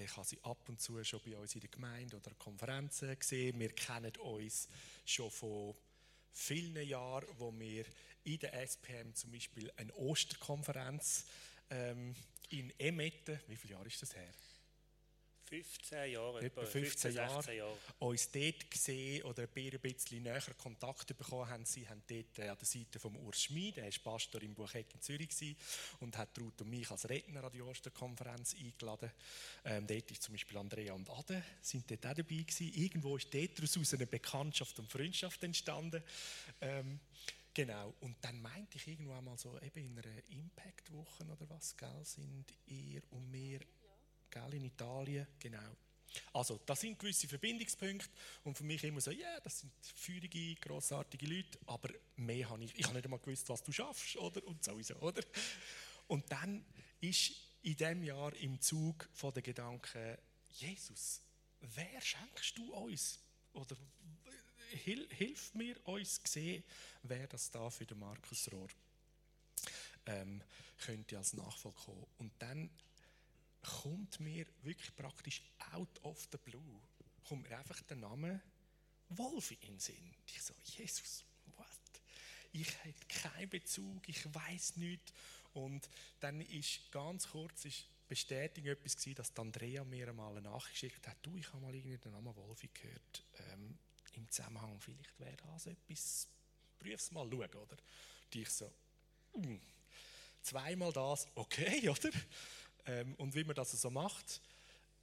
[0.03, 3.59] Ich habe sie ab und zu schon bei uns in der Gemeinde oder Konferenzen gesehen.
[3.59, 4.67] Wir kennen uns
[5.05, 5.73] schon von
[6.31, 7.83] vielen Jahren, wo wir
[8.23, 11.25] in der SPM zum Beispiel eine Osterkonferenz
[11.71, 12.13] ähm,
[12.49, 14.31] in Emette, wie viele Jahre ist das her?
[15.47, 21.17] 15 Jahre, etwa 15, 15 Jahre, Jahre, uns dort gesehen oder ein bisschen näher Kontakt
[21.17, 21.65] bekommen haben.
[21.65, 24.93] Sie haben dort äh, an der Seite von Urs Schmid, der war Pastor im Bucheck
[24.93, 25.55] in Zürich gewesen,
[26.01, 29.11] und hat Ruth und mich als Redner an die Osterkonferenz eingeladen.
[29.63, 32.73] Ähm, dort ist zum Beispiel Andrea und Ade sind dort auch dabei gewesen.
[32.73, 36.03] Irgendwo ist dort daraus eine Bekanntschaft und Freundschaft entstanden.
[36.61, 36.99] Ähm,
[37.57, 42.03] Genau, und dann meinte ich irgendwann mal so, eben in einer Impact-Woche oder was, gell,
[42.03, 43.61] sind ihr und mir
[44.29, 45.75] gell, in Italien, genau.
[46.33, 48.09] Also, das sind gewisse Verbindungspunkte
[48.43, 52.63] und für mich immer so, ja, yeah, das sind feurige, grossartige Leute, aber mehr habe
[52.63, 54.45] ich, ich habe nicht einmal gewusst, was du schaffst, oder?
[54.47, 55.23] Und sowieso, oder?
[56.07, 56.65] Und dann
[57.01, 60.17] ist in diesem Jahr im Zug von den Gedanken,
[60.49, 61.21] Jesus,
[61.59, 63.19] wer schenkst du uns?
[63.53, 63.75] Oder
[64.69, 66.63] hilf mir uns sehen,
[67.03, 68.69] wer das da für den Markus Rohr
[70.05, 70.41] ähm,
[70.79, 72.07] könnte als Nachfolger kommen.
[72.17, 72.69] Und dann
[73.61, 75.41] kommt mir wirklich praktisch
[75.73, 76.81] out of the blue,
[77.27, 78.41] kommt mir einfach der Name
[79.09, 80.13] Wolfi in den Sinn.
[80.25, 81.67] Ich so, Jesus, what?
[82.51, 85.13] Ich habe keinen Bezug, ich weiß nicht.
[85.53, 85.89] Und
[86.19, 91.17] dann ist ganz kurz ist Bestätigung etwas gewesen, dass Andrea mir einmal eine Nachricht hat.
[91.21, 93.23] Du, ich habe mal irgendwie den Namen Wolfi gehört.
[93.51, 93.77] Ähm,
[94.13, 96.27] Im Zusammenhang, vielleicht wäre das etwas.
[96.79, 97.77] Prüf's mal schauen, oder?
[97.77, 98.71] Und ich so,
[99.33, 99.57] mm,
[100.41, 102.11] zweimal das, okay, oder?
[102.87, 104.41] Ähm, und wie man das so macht,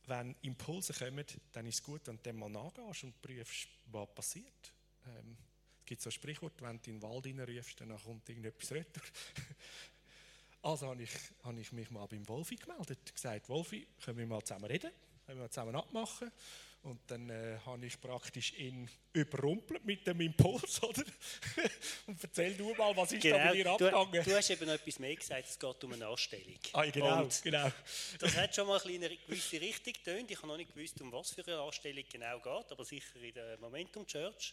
[0.06, 4.14] wenn Impulse kommen, dann ist es gut, wenn du dem mal nachgehst und prüfst, was
[4.14, 4.72] passiert.
[5.06, 5.36] Ähm,
[5.80, 9.02] es gibt so ein Sprichwort, wenn du in den Wald reinrufst, dann kommt irgendetwas retour.
[10.62, 11.10] also habe ich,
[11.42, 14.90] habe ich mich mal beim Wolfi gemeldet, gesagt, Wolfi, können wir mal zusammen reden,
[15.26, 16.30] können wir mal zusammen abmachen.
[16.84, 21.02] Und dann äh, habe ich praktisch ihn überrumpelt mit dem Impuls, oder?
[22.06, 24.12] und erzähl du mal, was ist genau, da bei dir abgegangen?
[24.12, 26.58] Du, du hast eben noch etwas mehr gesagt, es geht um eine Anstellung.
[26.74, 27.72] Ah, genau, und genau.
[28.18, 30.30] Das hat schon mal ein eine gewisse Richtung getönt.
[30.30, 33.32] Ich habe noch nicht gewusst, um was für eine Anstellung genau geht, aber sicher in
[33.32, 34.52] der Momentum Church.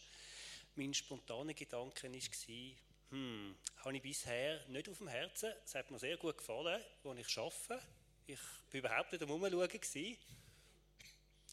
[0.74, 2.76] Mein spontaner Gedanke war,
[3.10, 5.52] hm, habe ich bisher nicht auf dem Herzen.
[5.66, 7.86] Es hat mir sehr gut gefallen, wo ich arbeite.
[8.26, 9.68] Ich war überhaupt nicht am Umschauen.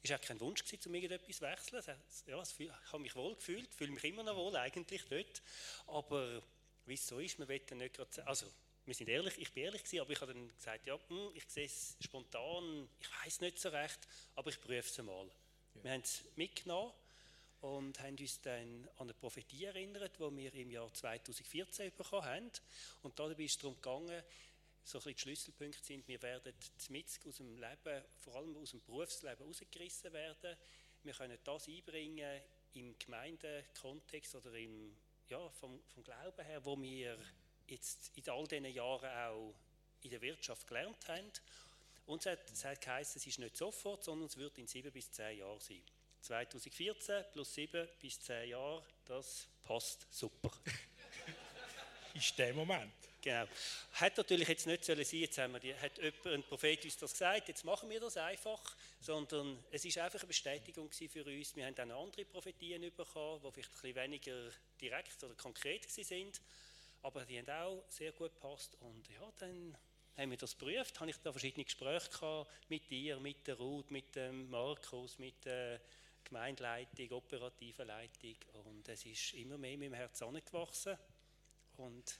[0.02, 1.84] Es war auch kein Wunsch, um irgendetwas zu wechseln.
[2.28, 5.42] Ja, ich habe mich wohl gefühlt, fühle mich immer noch wohl eigentlich dort.
[5.88, 6.42] Aber
[6.86, 8.46] wie es so ist, wir wollen nicht gerade, also
[8.86, 11.44] wir sind ehrlich, ich bin ehrlich gewesen, aber ich habe dann gesagt, ja, hm, ich
[11.48, 14.00] sehe es spontan, ich weiß nicht so recht,
[14.36, 15.28] aber ich prüfe es mal.
[15.76, 15.84] Ja.
[15.84, 16.94] Wir haben es mitgenommen
[17.62, 22.52] und haben uns dann an eine Prophetie erinnert, die wir im Jahr 2014 bekommen haben.
[23.04, 24.24] Und dabei ist es darum gegangen,
[24.90, 26.54] so ein die Schlüsselpunkte sind, wir werden
[26.90, 30.58] mit aus dem Leben, vor allem aus dem Berufsleben rausgerissen werden.
[31.04, 32.42] Wir können das einbringen
[32.74, 34.96] im Gemeindekontext oder im,
[35.28, 37.20] ja, vom, vom Glauben her, wo wir
[37.68, 39.56] jetzt in all diesen Jahren auch
[40.02, 41.32] in der Wirtschaft gelernt haben.
[42.08, 44.92] Und es hat, es hat geheißen, es ist nicht sofort, sondern es wird in sieben
[44.92, 45.84] bis zehn Jahren sein.
[46.22, 50.52] 2014 plus sieben bis zehn Jahre, das passt super.
[52.16, 53.09] ist der Moment.
[53.22, 53.46] Genau.
[53.94, 56.98] Hat natürlich jetzt nicht sollen sein, jetzt haben wir die, hat jemand, ein Prophet uns
[56.98, 61.56] das gesagt, jetzt machen wir das einfach, sondern es ist einfach eine Bestätigung für uns.
[61.56, 66.42] Wir haben dann andere Prophetien bekommen, die vielleicht ein bisschen weniger direkt oder konkret sind,
[67.02, 69.78] aber die haben auch sehr gut gepasst und ja, dann
[70.16, 73.92] haben wir das geprüft, habe ich da verschiedene Gespräche gehabt mit dir, mit der Ruth,
[73.92, 75.82] mit dem Markus, mit der
[76.24, 80.98] Gemeindeleitung, operativen Leitung und es ist immer mehr in meinem Herz angewachsen
[81.76, 82.20] und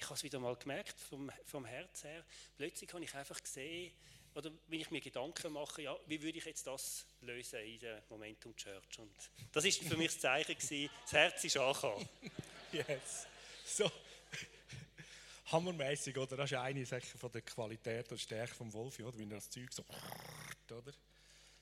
[0.00, 2.24] ich habe es wieder mal gemerkt, vom, vom Herz her.
[2.56, 3.92] Plötzlich habe ich einfach gesehen,
[4.34, 8.02] oder wenn ich mir Gedanken mache, ja, wie würde ich jetzt das lösen in der
[8.08, 8.98] Momentum Church?
[8.98, 9.12] Und
[9.52, 12.08] das ist für mich das Zeichen gewesen, das Herz ist angekommen.
[12.72, 13.26] Yes.
[13.64, 13.90] So.
[15.46, 16.36] Hammermäßig, oder?
[16.36, 19.18] Das ist eine Sache von der Qualität und Stärke vom Wolfi, oder?
[19.18, 19.84] Wenn er das Zeug so,
[20.70, 20.92] oder?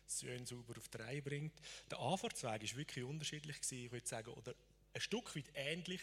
[0.07, 1.55] Schön sauber auf die Reihe bringt.
[1.91, 4.55] Der Anfahrtsweg war wirklich unterschiedlich gewesen, ich würde sagen, oder
[4.93, 6.03] ein Stück weit ähnlich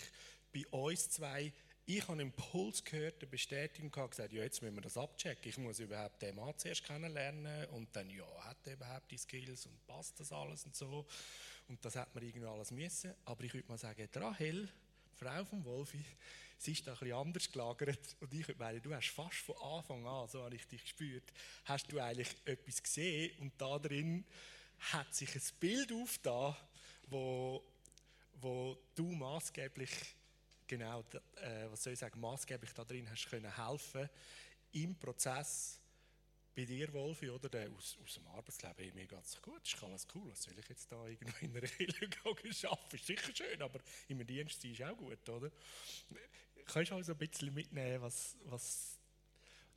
[0.52, 1.54] bei uns zwei
[1.88, 5.50] ich habe einen Impuls gehört, eine Bestätigung gehabt, gesagt, ja, jetzt müssen wir das abchecken.
[5.50, 9.68] Ich muss überhaupt den Mann zuerst kennenlernen und dann, ja, hat er überhaupt die Skills
[9.68, 11.06] und passt das alles und so.
[11.68, 13.14] Und das hat man irgendwie alles müssen.
[13.26, 14.68] Aber ich würde mal sagen, Rahel,
[15.14, 16.04] Frau von Wolfi,
[16.58, 18.16] sie ist da ein bisschen anders gelagert.
[18.20, 21.32] Und ich würde meinen, du hast fast von Anfang an, so habe ich dich gespürt,
[21.66, 24.26] hast du eigentlich etwas gesehen und da drin
[24.92, 26.56] hat sich ein Bild aufgetan,
[27.10, 27.64] wo,
[28.42, 29.92] wo du maßgeblich
[30.68, 34.10] genau, äh, was soll ich sagen, maßgeblich da drin hast können helfen
[34.72, 35.80] im Prozess
[36.56, 37.50] bei dir, Wolfi, oder?
[37.50, 40.30] Der aus, aus dem Arbeitsleben, mir geht es gut, ist alles cool.
[40.32, 42.96] Was soll ich jetzt da irgendwo in einer Kirche arbeiten?
[42.96, 45.52] Ist sicher schön, aber im Dienst ist auch gut, oder?
[46.66, 48.98] Kannst du also ein bisschen mitnehmen, was, was,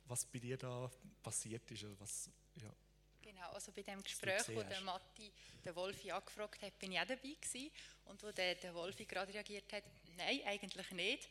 [0.05, 0.89] was bei dir da
[1.21, 1.83] passiert ist?
[1.83, 2.73] Oder was, ja.
[3.21, 5.31] Genau, also bei dem Gespräch, wo der Matti
[5.63, 7.69] den Wolfi angefragt hat, bin ich auch dabei gewesen.
[8.05, 9.83] Und wo der, der Wolfi gerade reagiert hat,
[10.19, 11.29] nein, eigentlich nicht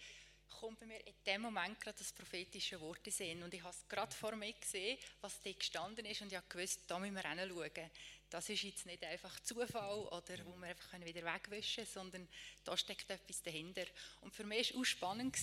[0.48, 3.42] kommt bei mir in dem Moment gerade das prophetische Wort in Sinn.
[3.42, 6.46] Und ich habe es gerade vor mir gesehen, was da gestanden ist und ich habe
[6.48, 7.90] gewusst, da müssen wir hinschauen.
[8.30, 12.28] Das ist jetzt nicht einfach Zufall oder wo wir einfach wieder wegwischen können, sondern
[12.64, 13.84] da steckt etwas dahinter.
[14.20, 15.36] Und für mich war es auch spannend,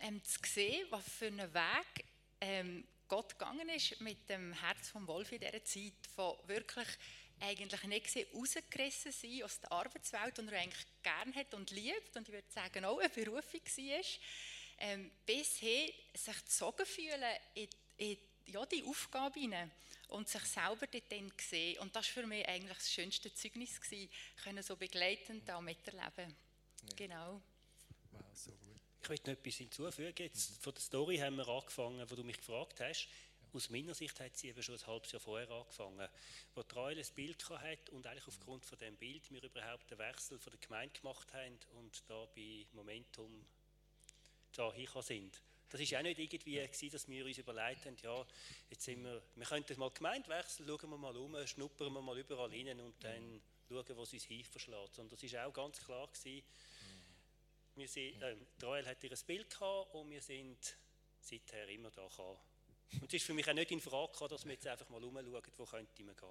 [0.00, 2.04] ähm, zu sehen, was für einen Weg
[2.40, 6.88] ähm, Gott gegangen ist mit dem Herz vom Wolf in dieser Zeit, von wirklich
[7.40, 12.16] eigentlich nicht gesehen, rausgerissen sein aus der Arbeitswelt, und er eigentlich gern hat und liebt
[12.16, 14.04] und ich würde sagen auch eine Berufung war,
[14.80, 19.70] ähm, bis hin sich gezogen fühlen in, in ja, die Aufgabe hinein
[20.08, 21.78] und sich selber dort dann sehen.
[21.80, 24.10] Und das war für mich eigentlich das schönste Zeugnis, gewesen,
[24.42, 26.34] können so begleitend da miterleben.
[26.88, 26.96] Ja.
[26.96, 27.42] Genau.
[28.12, 28.80] Wow, so gut.
[29.02, 30.14] Ich möchte noch etwas hinzufügen.
[30.18, 33.08] Jetzt, von der Story haben wir angefangen, wo du mich gefragt hast.
[33.52, 36.08] Aus meiner Sicht hat sie eben schon ein halbes Jahr vorher angefangen,
[36.54, 40.38] wo Reule ein Bild hat und eigentlich aufgrund von dem Bild wir überhaupt den Wechsel
[40.38, 43.46] von der Gemeinde gemacht haben und da bei Momentum
[44.52, 44.72] da
[45.02, 45.40] sind.
[45.70, 48.26] Das ist auch nicht irgendwie gewesen, dass wir uns überlegt haben, ja,
[48.70, 52.18] jetzt sind wir, wir könnten mal Gemeinde wechseln, schauen wir mal um, schnuppern wir mal
[52.18, 54.98] überall rein und dann schauen, wo es uns hinverschlägt.
[54.98, 56.42] Und das ist auch ganz klar gewesen.
[57.76, 60.76] Wir sind, äh, die Royal hat ihr Bild gehabt und wir sind
[61.20, 62.38] seither immer da gekommen
[63.00, 65.02] und es ist für mich auch nicht in Frage gekommen, dass wir jetzt einfach mal
[65.02, 66.28] umschauen, wo könnte man gehen.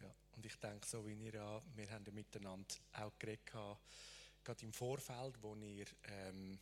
[0.00, 4.64] Ja, und ich denke, so wie ihr ja, wir haben ja miteinander auch geredet, gerade
[4.64, 6.58] im Vorfeld, wo ihr ähm,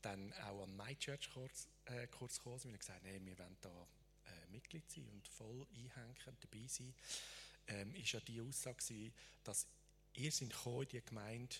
[0.00, 3.38] dann auch an My Church Kurs, äh, Kurs gekommen sind, wir haben gesagt, nee, wir
[3.38, 3.86] wollen da
[4.26, 6.94] äh, Mitglied sein und voll einhängen, dabei sein,
[7.68, 9.12] ähm, ist ja die Aussage gewesen,
[9.44, 9.66] dass
[10.14, 11.56] ihr sind gekommen in die Gemeinde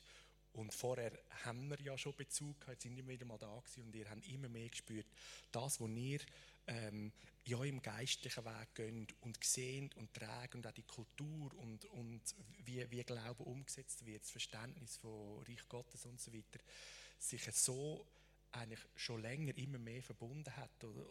[0.52, 1.12] und vorher
[1.44, 4.26] haben wir ja schon Bezug gehabt, sind immer wieder mal da gewesen und ihr habt
[4.26, 5.06] immer mehr gespürt,
[5.52, 6.20] das, was ihr
[6.66, 7.12] ähm,
[7.44, 12.22] ja im geistlichen Weg gehen und sehen und tragen und auch die Kultur und, und
[12.64, 16.58] wie, wie Glaube umgesetzt wird, das Verständnis von Reich Gottes und so weiter,
[17.18, 18.06] sich so
[18.52, 21.06] eigentlich schon länger immer mehr verbunden hat oder,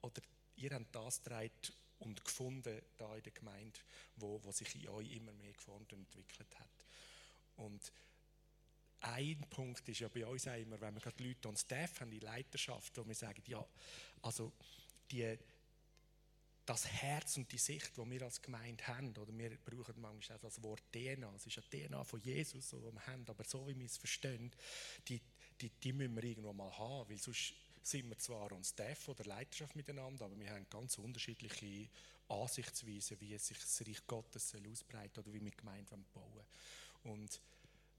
[0.00, 0.22] oder
[0.56, 1.50] ihr habt das getragen
[1.98, 3.78] und gefunden da in der Gemeinde,
[4.16, 6.86] wo, wo sich in euch immer mehr geformt und entwickelt hat.
[7.56, 7.92] Und
[9.00, 12.10] ein Punkt ist ja bei uns auch immer, wenn wir gerade Leute und Staff haben,
[12.10, 13.64] die Leiterschaft, wo wir sagen, ja,
[14.22, 14.52] also
[15.10, 15.38] die,
[16.66, 20.42] das Herz und die Sicht, die wir als Gemeinde haben, oder wir brauchen manchmal auch
[20.42, 23.78] das Wort DNA, es ist ja DNA von Jesus, das wir haben, aber so wie
[23.78, 24.50] wir es verstehen,
[25.08, 25.20] die,
[25.60, 29.24] die, die müssen wir irgendwo mal haben, weil sonst sind wir zwar uns Staff oder
[29.24, 31.90] Leiterschaft miteinander, aber wir haben ganz unterschiedliche
[32.28, 36.44] Ansichtsweisen, wie sich das Reich Gottes ausbreiten oder wie wir Gemeinde bauen
[37.02, 37.40] Und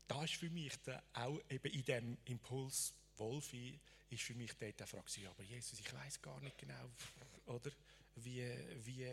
[0.07, 0.73] da ist für mich
[1.13, 5.79] auch eben in dem Impuls Wolfi ist für mich dort eine Frage, ja, aber Jesus,
[5.79, 6.89] ich weiß gar nicht genau,
[7.47, 7.71] oder,
[8.15, 8.45] wie,
[8.83, 9.09] wie,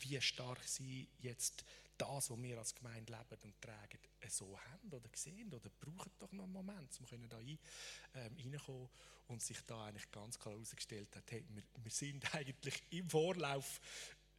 [0.00, 1.64] wie stark sie jetzt
[1.98, 3.98] das, was wir als Gemeinde leben und tragen,
[4.28, 7.58] so haben oder sehen oder brauchen doch noch einen Moment, um da rein,
[8.14, 8.36] ähm,
[9.28, 13.80] und sich da eigentlich ganz klar herausgestellt hat, hey, wir, wir sind eigentlich im Vorlauf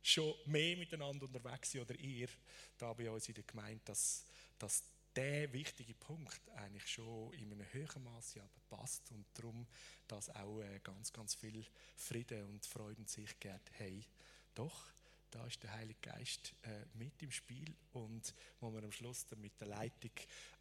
[0.02, 2.30] schon mehr miteinander unterwegs oder ihr
[2.78, 4.26] da bei uns in der Gemeinde, dass,
[4.58, 4.84] dass
[5.18, 8.40] der wichtige Punkt eigentlich schon in einem höheren Maße
[8.70, 9.66] passt und darum,
[10.08, 11.66] dass auch äh, ganz, ganz viel
[11.96, 14.06] Frieden und Freude und Sicherheit hey,
[14.54, 14.86] doch,
[15.32, 19.42] da ist der Heilige Geist äh, mit im Spiel und wo wir am Schluss dann
[19.42, 20.12] mit der Leitung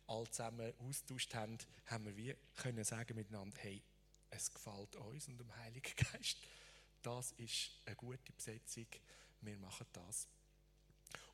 [0.07, 3.83] all zusammen austauscht haben, haben wir wie können sagen miteinander, hey,
[4.31, 6.39] es gefällt uns und dem Heiligen Geist.
[7.03, 8.87] Das ist eine gute Besetzung.
[9.43, 10.29] Wir machen das.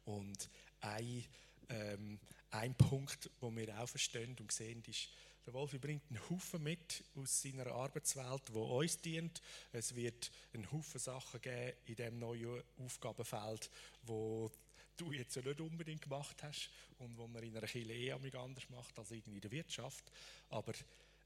[0.05, 0.51] Und
[0.81, 1.25] ein
[1.69, 2.19] ähm,
[2.51, 5.09] ein Punkt, wo wir auch verstehen und sehen, ist,
[5.45, 9.43] der Wolf bringt einen Haufen mit aus seiner Arbeitswelt, wo uns dient.
[9.73, 13.69] Es wird einen Haufen Sachen geben in dem neuen Aufgabenfeld,
[14.03, 14.51] wo
[14.97, 18.97] du jetzt nicht unbedingt gemacht hast und wo man in einer Kirche eh anders macht
[18.99, 20.05] als in der Wirtschaft.
[20.51, 20.73] Aber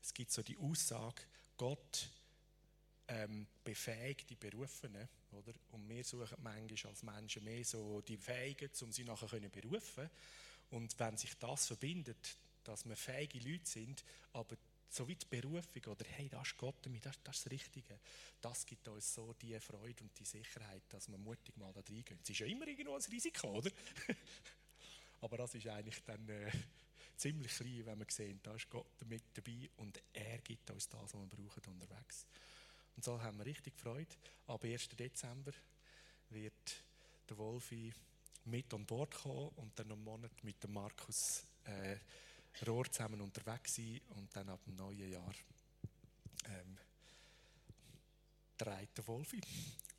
[0.03, 1.23] es gibt so die Aussage,
[1.59, 2.09] Gott
[3.09, 5.53] ähm, befähigt die Berufenen, oder?
[5.73, 10.09] Und wir suchen manchmal als Menschen mehr so die Fähigen, um sie nachher können berufen.
[10.71, 14.57] Und wenn sich das verbindet, dass wir fähige Leute sind, aber
[14.89, 17.99] so wie die Berufung oder hey, das ist Gott damit, das, das ist das Richtige,
[18.41, 22.19] das gibt uns so die Freude und die Sicherheit, dass wir mutig mal da reingehen.
[22.23, 23.71] Es ist ja immer irgendwo ein Risiko, oder?
[25.21, 26.51] aber das ist eigentlich dann äh,
[27.17, 31.03] ziemlich klein, wenn wir sehen, da ist Gott mit dabei und er gibt uns das,
[31.03, 32.27] was wir brauchen unterwegs.
[32.97, 34.15] Und so haben wir richtig Freude.
[34.47, 34.89] Ab 1.
[34.91, 35.53] Dezember
[36.31, 36.85] wird
[37.29, 37.93] der Wolfi
[38.47, 41.97] mit an Bord kommen und dann einen Monat mit dem Markus äh,
[42.67, 45.35] Rohr zusammen unterwegs sein und dann ab dem neuen Jahr
[46.47, 46.79] ähm,
[48.57, 49.41] dreht der Wolfi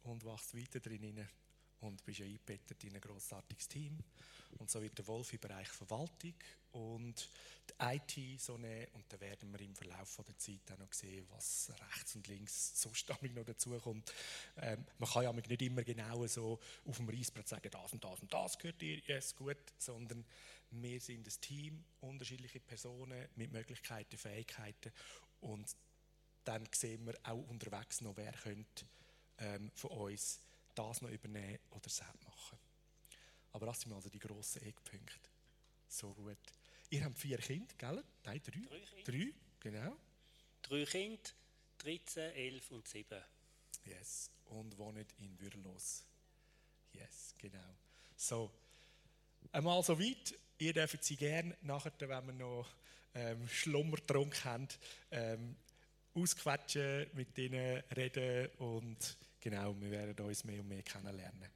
[0.04, 1.28] und wächst weiter drin
[1.82, 3.98] und bist ja eingebettet in ein grossartiges Team.
[4.58, 6.34] Und so wird der Wolf im Bereich Verwaltung
[6.72, 7.30] und
[7.70, 8.88] die IT so nehmen.
[8.94, 12.82] Und dann werden wir im Verlauf der Zeit auch noch sehen, was rechts und links
[12.82, 14.12] so stammig noch dazukommt.
[14.58, 18.20] Ähm, man kann ja nicht immer genau so auf dem Reisbrett sagen, das und das
[18.22, 20.26] und das gehört dir, yes, gut, sondern
[20.72, 24.92] wir sind ein Team, unterschiedliche Personen mit Möglichkeiten, Fähigkeiten
[25.42, 25.76] und
[26.44, 28.86] dann sehen wir auch unterwegs noch, wer könnte
[29.40, 30.40] ähm, von uns
[30.78, 32.58] das noch übernehmen oder selbst machen.
[33.54, 35.30] Aber das sind also die grossen Eckpunkte.
[35.88, 36.38] So gut.
[36.90, 38.04] Ihr habt vier Kinder, gell?
[38.24, 38.60] Nein, drei.
[38.60, 39.12] Drei Kinder.
[39.12, 39.98] Drei, genau.
[40.62, 41.30] Drei Kinder,
[41.80, 43.24] 13, 11 und 7.
[43.86, 44.32] Yes.
[44.46, 46.04] Und wohnen in Würlos.
[46.94, 47.76] Yes, genau.
[48.16, 48.52] So,
[49.52, 50.36] einmal so weit.
[50.60, 52.68] Ihr dürft sie gerne nachher, wenn wir noch
[53.14, 54.68] ähm, Schlummer getrunken haben,
[55.12, 55.56] ähm,
[56.14, 59.18] ausquetschen, mit ihnen reden und
[59.50, 61.50] genau, wir werden uns mehr und mehr kennenlernen.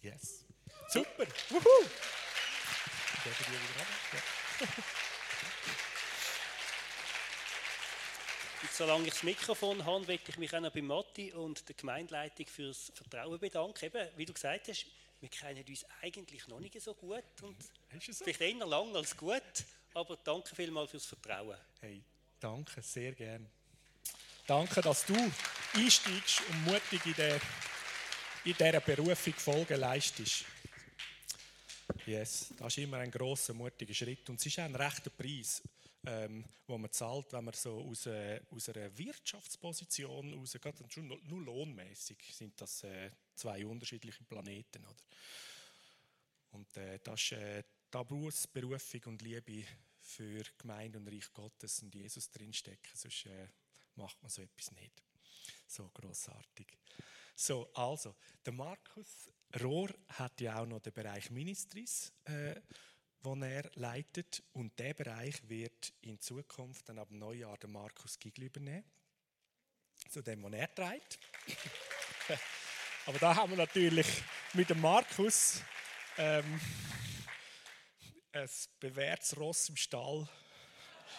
[0.00, 0.44] Yes.
[0.88, 1.26] Super.
[1.48, 1.88] Wuhu.
[8.62, 11.74] Und solange ich das Mikrofon habe, möchte ich mich auch noch bei Matti und der
[11.74, 13.84] Gemeindeleitung fürs Vertrauen bedanken.
[13.84, 14.86] Eben, wie du gesagt hast,
[15.20, 17.56] wir kennen uns eigentlich noch nicht so gut und
[18.00, 18.24] so?
[18.24, 19.42] vielleicht eher lang als gut,
[19.94, 21.56] aber danke vielmals fürs Vertrauen.
[21.80, 22.02] Hey,
[22.38, 23.50] danke, sehr gern.
[24.46, 25.14] Danke, dass du
[25.74, 27.40] einsteigst und mutig in, der,
[28.44, 30.44] in dieser Berufung Folge leistest.
[32.06, 35.62] Yes, das ist immer ein großer mutiger Schritt und es ist auch ein rechter Preis,
[36.04, 41.06] ähm, wo man zahlt, wenn man so aus, äh, aus einer Wirtschaftsposition raus, gerade schon
[41.06, 45.04] nur, lohnmäßig sind das äh, zwei unterschiedliche Planeten, oder?
[46.50, 47.62] Und äh, das ist äh,
[47.92, 49.64] da Berufung und Liebe
[50.00, 53.46] für Gemeinde und Reich Gottes und Jesus drinstecken, sonst äh,
[53.96, 55.02] macht man so etwas nicht.
[55.66, 56.78] So großartig.
[57.34, 58.14] So, also,
[58.44, 62.54] der Markus Rohr hat ja auch noch den Bereich Ministries, äh,
[63.24, 64.42] den er leitet.
[64.52, 68.84] Und der Bereich wird in Zukunft dann ab dem Neujahr der Markus Gigli übernehmen.
[70.10, 71.18] Zu dem, was er trägt.
[73.06, 74.06] Aber da haben wir natürlich
[74.52, 75.60] mit dem Markus
[76.16, 76.60] ähm,
[78.32, 78.48] ein
[78.80, 80.28] bewährtes Ross im Stall,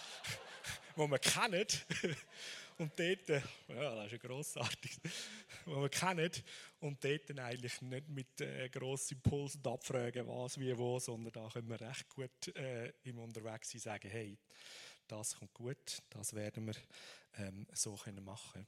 [0.95, 1.67] wo wir kennen.
[2.83, 4.99] Und dort, äh, ja, das ist ja grossartig,
[5.65, 6.29] wo wir kennen.
[6.81, 11.69] Und dort eigentlich nicht mit äh, grossen Impulsen abfragen, was, wie, wo, sondern da können
[11.69, 14.37] wir recht gut äh, im Unterwegs sein sagen, hey,
[15.07, 16.75] das kommt gut, das werden wir
[17.37, 18.67] ähm, so können machen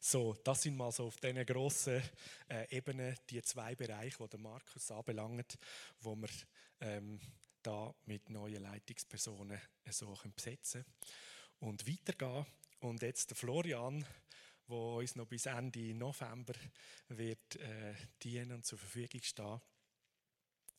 [0.00, 2.02] so, das sind mal so auf diesen grossen
[2.48, 5.58] äh, Ebenen die zwei Bereiche, die der Markus anbelangt,
[6.00, 6.28] wo wir
[6.80, 7.20] ähm,
[7.62, 9.60] da mit neuen Leitungspersonen
[9.90, 10.84] so können besetzen
[11.62, 12.46] und weitergehen.
[12.80, 14.04] Und jetzt der Florian,
[14.66, 16.54] wo uns noch bis Ende November
[17.08, 19.60] wird äh, dienen und zur Verfügung stehen.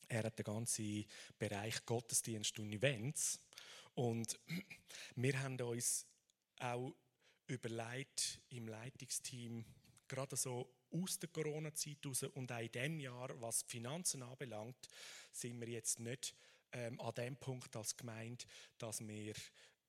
[0.08, 1.06] Er hat den ganzen
[1.38, 3.40] Bereich Gottesdienst und Events.
[3.94, 4.38] Und
[5.16, 6.06] wir haben uns
[6.58, 6.94] auch
[7.46, 9.64] überlegt im Leitungsteam,
[10.06, 14.88] gerade so aus der Corona-Zeit heraus und auch in diesem Jahr, was die Finanzen anbelangt,
[15.32, 16.34] sind wir jetzt nicht
[16.72, 18.44] ähm, an dem Punkt als Gemeinde,
[18.78, 19.34] dass wir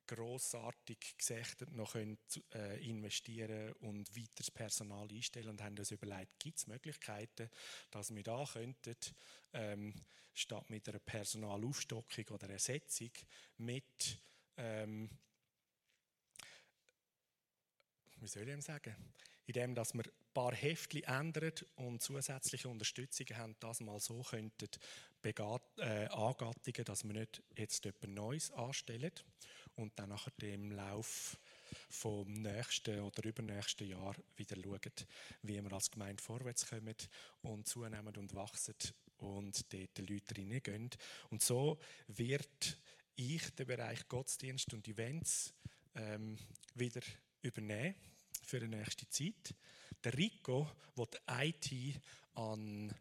[0.08, 6.68] grossartig gesichtet noch äh, investieren und weiteres Personal einstellen und haben uns überlegt, gibt es
[6.68, 7.49] Möglichkeiten,
[7.91, 8.95] dass wir da könnten,
[9.53, 9.93] ähm,
[10.34, 13.12] statt mit einer Personalaufstockung oder Ersetzung
[13.58, 14.20] mit
[14.58, 15.10] ähm,
[18.26, 18.95] wie soll ich ihm sagen,
[19.45, 24.70] indem dass wir ein paar Heftchen ändern und zusätzliche Unterstützungen haben, das mal so könnten
[25.78, 29.12] äh, angattigen, dass wir nicht jetzt etwas Neues anstellen
[29.76, 31.38] und dann nachher im Lauf
[31.89, 34.80] vom nächsten oder übernächsten Jahr wieder schauen,
[35.41, 36.95] wie wir als Gemeinde vorwärts kommen
[37.41, 38.76] und zunehmen und wachsen
[39.17, 40.89] und dort die Leute reingehen.
[41.30, 42.78] Und so wird
[43.15, 45.53] ich den Bereich Gottesdienst und Events
[45.95, 46.38] ähm,
[46.73, 47.01] wieder
[47.41, 47.95] übernehmen
[48.43, 49.55] für die nächste Zeit.
[50.03, 52.01] Der Rico, der die IT
[52.34, 52.93] an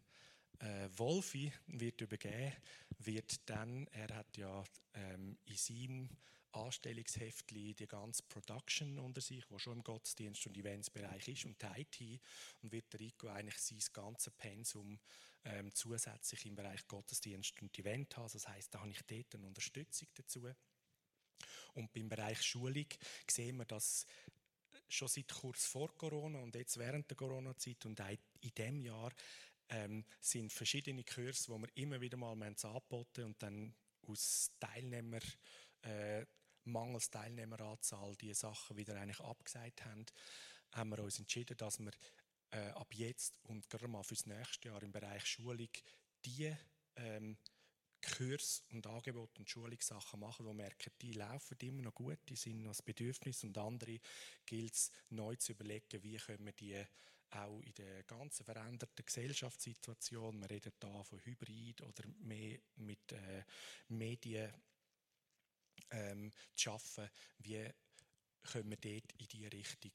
[0.61, 2.53] äh, Wolfi wird übergeben,
[2.99, 4.65] wird dann, er hat ja
[4.95, 6.09] ähm, in seinem
[6.57, 11.81] Anstellungsheftli die ganze Production unter sich, wo schon im Gottesdienst und Eventsbereich ist und die
[11.81, 12.21] IT
[12.63, 14.99] und wird der Rico eigentlich sein ganzes Pensum
[15.45, 18.31] ähm, zusätzlich im Bereich Gottesdienst und Event haben.
[18.33, 20.49] Das heißt, da habe ich dort eine Unterstützung dazu.
[21.75, 22.87] Und beim Bereich Schulung
[23.29, 24.07] sehen wir, dass
[24.89, 28.09] schon seit kurz vor Corona und jetzt während der Corona-Zeit und auch
[28.41, 29.13] in diesem Jahr
[29.69, 33.75] ähm, sind verschiedene Kurse, wo wir immer wieder mal angeboten und dann
[34.07, 35.21] aus Teilnehmer,
[35.83, 36.25] äh,
[36.65, 40.07] mangels Teilnehmeranzahl die Sachen wieder eigentlich abgesagt haben,
[40.73, 41.93] haben wir uns entschieden, dass wir
[42.51, 45.69] äh, ab jetzt und gerade mal fürs nächste Jahr im Bereich Schulung
[46.25, 46.55] die
[46.97, 47.37] ähm,
[48.05, 52.37] Kurs und Angebote und Schulungssachen machen, wo wir merken, die laufen immer noch gut, die
[52.37, 53.99] sind noch ein Bedürfnis und andere
[54.45, 56.85] gilt es neu zu überlegen, wie können wir die
[57.31, 63.45] auch in der ganzen veränderten Gesellschaftssituation, wir reden da von Hybrid oder mehr mit äh,
[63.89, 64.53] Medien
[65.91, 67.69] ähm, zu arbeiten, wie
[68.43, 69.93] können wir dort in diese Richtung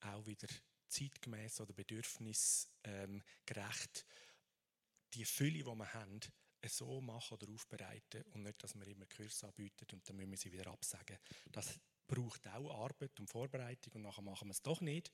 [0.00, 0.48] auch wieder
[0.88, 3.22] zeitgemäß oder bedürfnisgerecht ähm,
[5.14, 6.20] die Fülle, die wir haben,
[6.68, 10.38] so machen oder aufbereiten und nicht, dass wir immer Kurse anbieten und dann müssen wir
[10.38, 11.18] sie wieder absagen.
[11.50, 15.12] Das braucht auch Arbeit und Vorbereitung und nachher machen wir es doch nicht.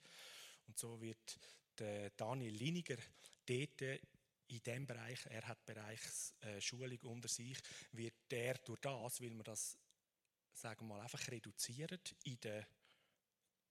[0.67, 1.39] Und so wird
[1.79, 2.99] der Daniel Liniger
[3.47, 3.81] dort
[4.49, 7.59] in dem Bereich, er hat Bereichsschulung unter sich,
[7.93, 9.79] wird der durch das, weil wir das
[10.59, 12.67] sagen wir mal, einfach reduzieren in der,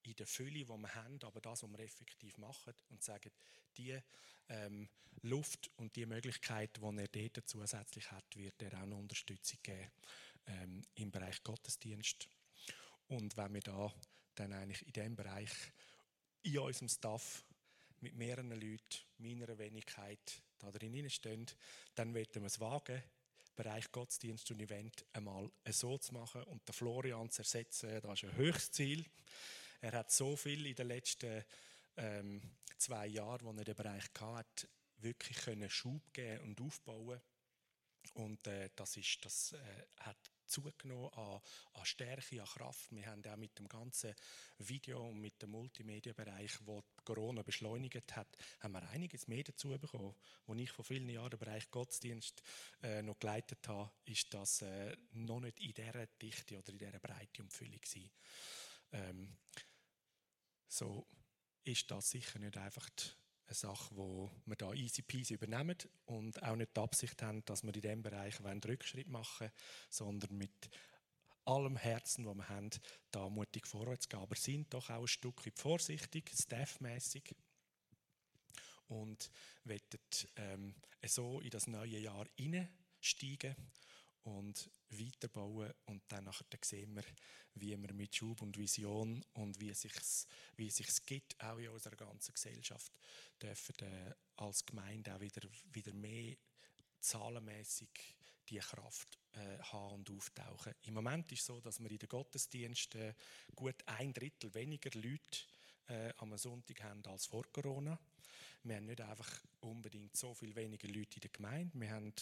[0.04, 3.32] in der Fülle, die wir haben, aber das, was wir effektiv machen und sagen,
[3.78, 4.00] die
[4.50, 4.90] ähm,
[5.22, 9.92] Luft und die Möglichkeit, die er dort zusätzlich hat, wird er auch eine Unterstützung geben
[10.46, 12.28] ähm, im Bereich Gottesdienst.
[13.08, 13.94] Und wenn wir da
[14.36, 15.52] dann eigentlich in diesem Bereich
[16.44, 17.44] in unserem Staff
[18.00, 21.46] mit mehreren Leuten, meiner Wenigkeit, da drin stehen,
[21.96, 23.02] dann werden wir es wagen,
[23.58, 28.00] Bereich Gottesdienst und Event einmal so zu machen und den Florian zu ersetzen.
[28.02, 29.06] Das ist ein höchstes Ziel.
[29.82, 31.44] Er hat so viel in den letzten
[31.98, 32.42] ähm,
[32.78, 34.68] zwei Jahren, wo er den Bereich hatte,
[35.00, 37.20] wirklich können Schub geben und aufbauen.
[38.14, 41.42] Und äh, das, ist, das äh, hat zugenommen an,
[41.74, 42.92] an, Stärke, an Kraft.
[42.92, 44.14] Wir haben auch mit dem ganzen
[44.58, 50.16] Video- und mit dem Multimedia-Bereich, wo Corona beschleunigt hat, haben wir einiges mehr dazu bekommen.
[50.48, 52.42] Als ich vor vielen Jahren den Bereich Gottesdienst
[52.82, 57.00] äh, noch geleitet habe, ist das äh, noch nicht in dieser Dichte oder in dieser
[57.00, 57.80] Breite und Fülle.
[58.92, 59.38] Ähm,
[60.68, 61.08] so
[61.64, 62.90] ist das sicher nicht einfach
[63.48, 67.64] eine Sache, wo wir da easy peasy übernehmen und auch nicht die Absicht haben, dass
[67.64, 69.52] wir in diesem Bereich einen Rückschritt machen
[69.90, 70.70] sondern mit
[71.46, 72.70] allem Herzen, das wir haben,
[73.12, 74.20] da mutig vorwärts gehen.
[74.20, 77.36] Aber sind doch auch ein Stück weit vorsichtig, staffmäßig
[78.90, 79.32] und
[79.64, 79.82] wollen
[80.36, 80.76] ähm,
[81.06, 83.56] so in das neue Jahr hineinsteigen
[84.28, 87.04] und weiterbauen und dann nachher sehen wir,
[87.56, 89.94] wie wir mit Schub und Vision und wie es sich
[90.58, 92.92] wie es sich gibt, auch in unserer ganzen Gesellschaft,
[93.42, 96.36] dürfen äh, als Gemeinde auch wieder, wieder mehr
[97.00, 97.90] zahlenmäßig
[98.50, 100.74] die Kraft äh, haben und auftauchen.
[100.84, 103.14] Im Moment ist es so, dass wir in den Gottesdiensten
[103.56, 105.40] gut ein Drittel weniger Leute
[105.88, 107.98] äh, am Sonntag haben als vor Corona.
[108.64, 109.30] Wir haben nicht einfach
[109.62, 111.80] unbedingt so viel weniger Leute in der Gemeinde.
[111.80, 112.14] Wir haben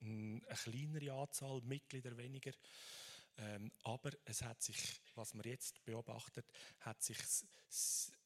[0.00, 2.52] eine kleinere Anzahl Mitglieder weniger.
[3.38, 6.46] Ähm, aber es hat sich, was man jetzt beobachtet,
[6.80, 7.18] hat sich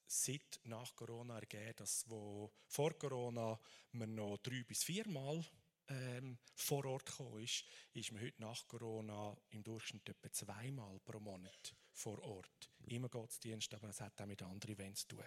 [0.06, 3.58] seit nach Corona ergeben, dass wo vor Corona
[3.92, 5.44] man noch drei bis viermal
[5.88, 11.20] ähm, vor Ort gekommen ist, ist man heute nach Corona im Durchschnitt etwa zweimal pro
[11.20, 12.70] Monat vor Ort.
[12.86, 15.24] Immer Gottesdienst, aber es hat auch mit anderen Events zu tun.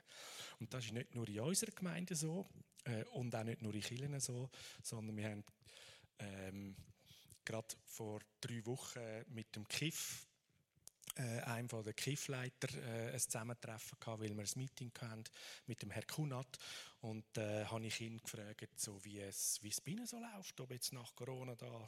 [0.59, 2.47] Und das ist nicht nur in unserer Gemeinde so
[2.85, 4.49] äh, und auch nicht nur in Kirchen so,
[4.83, 5.43] sondern wir haben
[6.19, 6.75] ähm,
[7.45, 10.27] gerade vor drei Wochen mit dem KIF,
[11.17, 15.23] äh, einem der KIF-Leiter, äh, ein Zusammentreffen gehabt, weil wir ein Meeting hatten
[15.65, 16.57] mit dem Herrn Kunat.
[16.99, 20.59] Und äh, habe ich ihn gefragt, so wie es, wie es bei Ihnen so läuft,
[20.59, 21.87] ob jetzt nach Corona da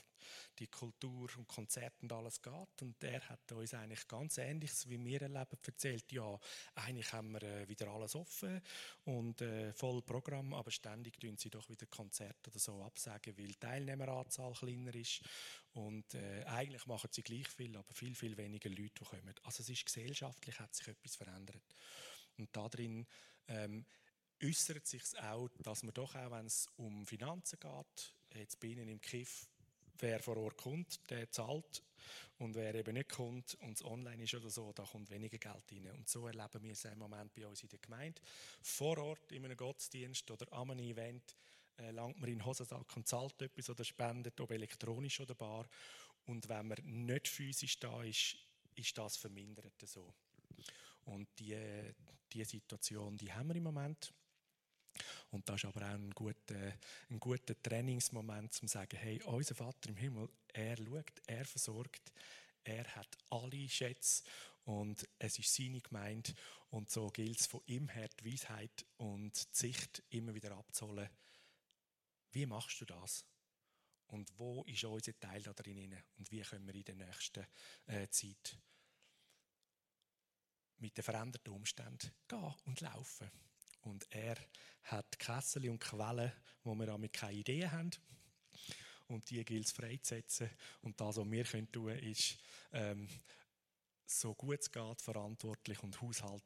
[0.60, 2.82] die Kultur und Konzerte und alles geht.
[2.82, 6.12] Und er hat uns eigentlich ganz Ähnliches, wie wir erleben, erzählt.
[6.12, 6.40] Ja,
[6.76, 8.62] eigentlich haben wir äh, wieder alles offen
[9.06, 13.48] und äh, voll Programm, aber ständig tun sie doch wieder Konzerte oder so absagen, weil
[13.48, 15.22] die Teilnehmeranzahl kleiner ist.
[15.74, 19.36] Und äh, eigentlich machen sie gleich viel, aber viel, viel weniger Leute, die kommen.
[19.44, 21.76] Also es ist gesellschaftlich, hat sich etwas verändert.
[22.38, 23.06] Und da drin
[23.48, 23.86] ähm,
[24.44, 28.88] äußert sich auch, dass man doch auch, wenn es um Finanzen geht, jetzt bei Ihnen
[28.88, 29.48] im KIF,
[30.00, 31.84] wer vor Ort kommt, der zahlt
[32.38, 35.64] und wer eben nicht kommt und es online ist oder so, da kommt weniger Geld
[35.72, 35.92] rein.
[35.92, 38.22] Und so erleben wir es im Moment bei uns in der Gemeinde.
[38.62, 41.36] Vor Ort in einem Gottesdienst oder an einem Event
[41.80, 45.68] äh, langt man in den Hosensack und zahlt etwas oder spendet, ob elektronisch oder bar.
[46.26, 48.38] Und wenn man nicht physisch da ist,
[48.76, 50.14] ist das vermindert so.
[51.06, 51.96] Und diese
[52.32, 54.14] die Situation, die haben wir im Moment.
[55.32, 56.74] Und das ist aber auch ein guter,
[57.10, 62.12] ein guter Trainingsmoment, um zu sagen, hey, unser Vater im Himmel, er schaut, er versorgt,
[62.64, 64.24] er hat alle Schätze
[64.66, 66.34] und es ist seine Gemeinde
[66.72, 71.10] und so gilt es von ihm her die Weisheit und die Sicht immer wieder abzuholen.
[72.32, 73.26] Wie machst du das?
[74.08, 75.96] Und wo ist unser Teil da drin?
[76.18, 77.46] Und wie können wir in der nächsten
[77.86, 78.58] äh, Zeit
[80.78, 83.30] mit den veränderten Umständen gehen und laufen?
[83.82, 84.38] Und er
[84.84, 86.32] hat Kessel und Quellen,
[86.64, 87.92] wo wir damit keine Ideen haben.
[89.08, 90.50] Und die gilt es freizusetzen.
[90.82, 92.38] Und das, was wir tun können, ist,
[92.72, 93.08] ähm,
[94.06, 96.44] so gut es geht, verantwortlich und haushalt,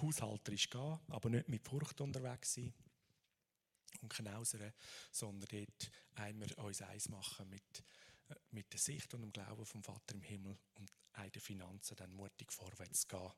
[0.00, 2.74] haushalterisch gehen, aber nicht mit Furcht unterwegs sein
[4.00, 4.72] und knausern,
[5.10, 7.84] sondern dort einmal uns eins machen mit,
[8.28, 10.90] äh, mit der Sicht und dem Glauben vom Vater im Himmel und
[11.24, 13.32] in den Finanzen dann mutig vorwärts gehen.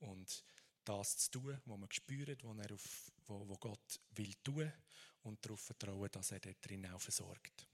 [0.00, 0.44] Und
[0.84, 4.72] das zu tun, was man spürt, was er auf, wo, Gott will tun
[5.22, 7.66] und darauf vertrauen, dass er dort drin auch versorgt.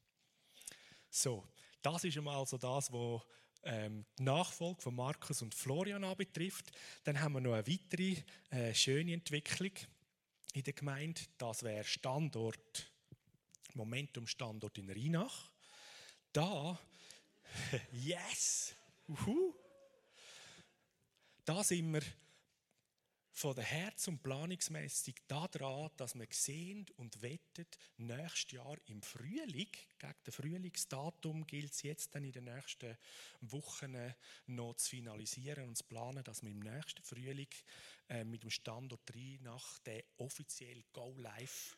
[1.11, 1.46] So,
[1.80, 3.22] das ist einmal so das, was
[3.62, 6.72] ähm, die Nachfolge von Markus und Florian anbetrifft.
[7.05, 8.16] Dann haben wir noch eine weitere
[8.50, 9.72] äh, schöne Entwicklung
[10.55, 11.20] in der Gemeinde.
[11.36, 12.90] Das wäre Standort,
[13.74, 15.50] Momentum Standort in Rheinach.
[16.32, 16.78] Da,
[17.92, 18.74] yes,
[19.09, 19.55] uhu,
[21.44, 22.02] da sind wir
[23.35, 29.72] von der Herz- und Planungsmäßig daran, dass wir sehen und wettet, nächstes Jahr im Frühling,
[29.99, 32.97] gegen das Frühlingsdatum gilt es jetzt dann in den nächsten
[33.41, 33.97] Wochen
[34.47, 37.49] noch zu finalisieren und zu planen, dass wir im nächsten Frühling
[38.09, 41.76] äh, mit dem Standort 3 nach der offiziell Go Live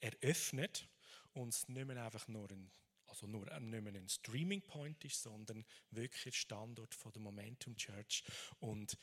[0.00, 0.88] eröffnet
[1.34, 2.70] und es nicht mehr einfach nur ein
[3.08, 8.24] also nur nicht mehr ein Streaming Point ist, sondern wirklich Standort von der Momentum Church
[8.58, 8.98] und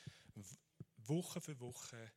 [1.08, 2.12] Woche für Woche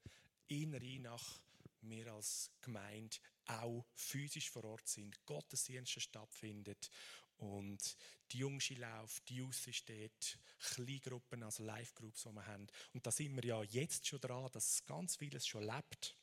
[0.49, 1.41] in Rheinach
[1.83, 3.17] wir als Gemeinde
[3.47, 6.91] auch physisch vor Ort sind, Gottesdienste stattfindet
[7.39, 7.97] und
[8.33, 12.67] die Jungschi läuft, die ist dort, Kleingruppen, also Live-Groups, die wir haben.
[12.93, 16.17] Und da sind wir ja jetzt schon dran, dass ganz vieles schon lebt.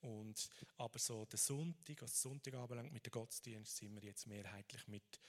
[0.00, 4.88] Und, aber so der Sonntag, was Sonntag anbelangt, mit dem Gottesdienst, sind wir jetzt mehrheitlich
[4.88, 5.20] mit,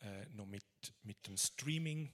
[0.00, 0.64] äh, noch mit,
[1.02, 2.12] mit dem Streaming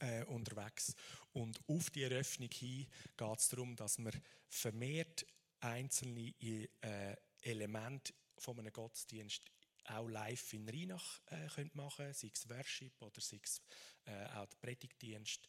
[0.00, 0.94] äh, unterwegs.
[1.32, 2.86] Und auf die Eröffnung hin
[3.16, 4.12] geht es darum, dass wir
[4.48, 5.26] vermehrt
[5.60, 9.42] einzelne äh, Elemente von einem Gottesdienst
[9.84, 13.60] auch live in Rheinach äh, könnt machen sei es Worship oder sei es
[14.04, 15.48] äh, auch der Predigtdienst.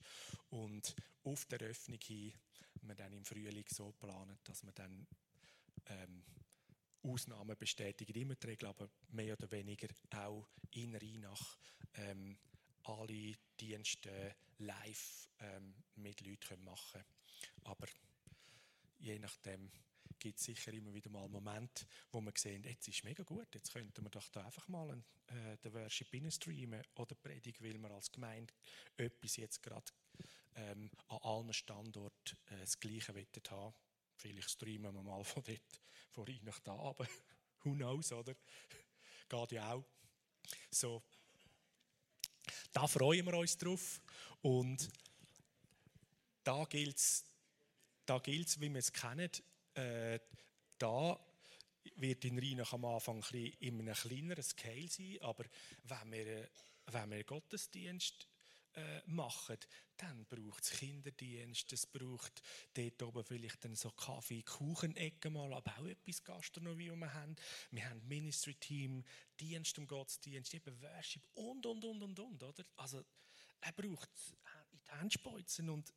[0.50, 2.34] Und auf der Eröffnung hin
[2.82, 5.08] wir dann im Frühling so planen, dass wir dann
[5.86, 6.24] ähm,
[7.04, 11.58] Ausnahmen bestätigen, immer die Regel, aber mehr oder weniger auch in Rheinach
[11.96, 12.38] ähm,
[12.84, 13.36] alle
[13.68, 17.06] Dienste live ähm, mit Leuten machen können.
[17.64, 17.88] Aber
[19.00, 19.72] je nachdem
[20.20, 23.72] gibt es sicher immer wieder mal Momente, wo man sehen, jetzt ist mega gut, jetzt
[23.72, 27.92] könnten wir doch da einfach mal einen, äh, den Worship streamen oder Predigt, weil wir
[27.92, 28.54] als Gemeinde
[28.98, 29.92] etwas jetzt gerade
[30.56, 33.74] ähm, an allen Standorten äh, das Gleiche wettet haben.
[34.16, 37.08] Vielleicht streamen wir mal von dort, von rein nach da, aber
[37.64, 38.36] who knows, oder?
[39.30, 39.86] Geht ja auch.
[40.70, 41.02] So,
[42.74, 44.02] da freuen wir uns drauf.
[44.42, 44.90] Und
[46.44, 47.24] da gilt es,
[48.06, 49.30] da gilt's, wie wir es kennen,
[49.76, 50.20] äh,
[50.78, 51.20] da
[51.96, 55.46] wird in Rheinach am Anfang ein in einem kleineren Scale sein, aber
[55.84, 56.50] wenn wir,
[56.88, 58.28] wenn wir Gottesdienst
[58.76, 59.58] äh, machen,
[59.98, 62.42] dann braucht es Kinderdienst, es braucht
[62.74, 67.36] dort oben vielleicht dann so Kaffee, Kuchenecken mal, aber auch etwas Gastronomie, die wir haben.
[67.72, 69.04] Wir haben Ministry-Team,
[69.40, 72.64] Dienst um Gottesdienst, eben Worship und, und, und, und, und, oder?
[72.78, 73.04] Also,
[73.62, 74.10] er braucht
[74.72, 75.94] in die Hände und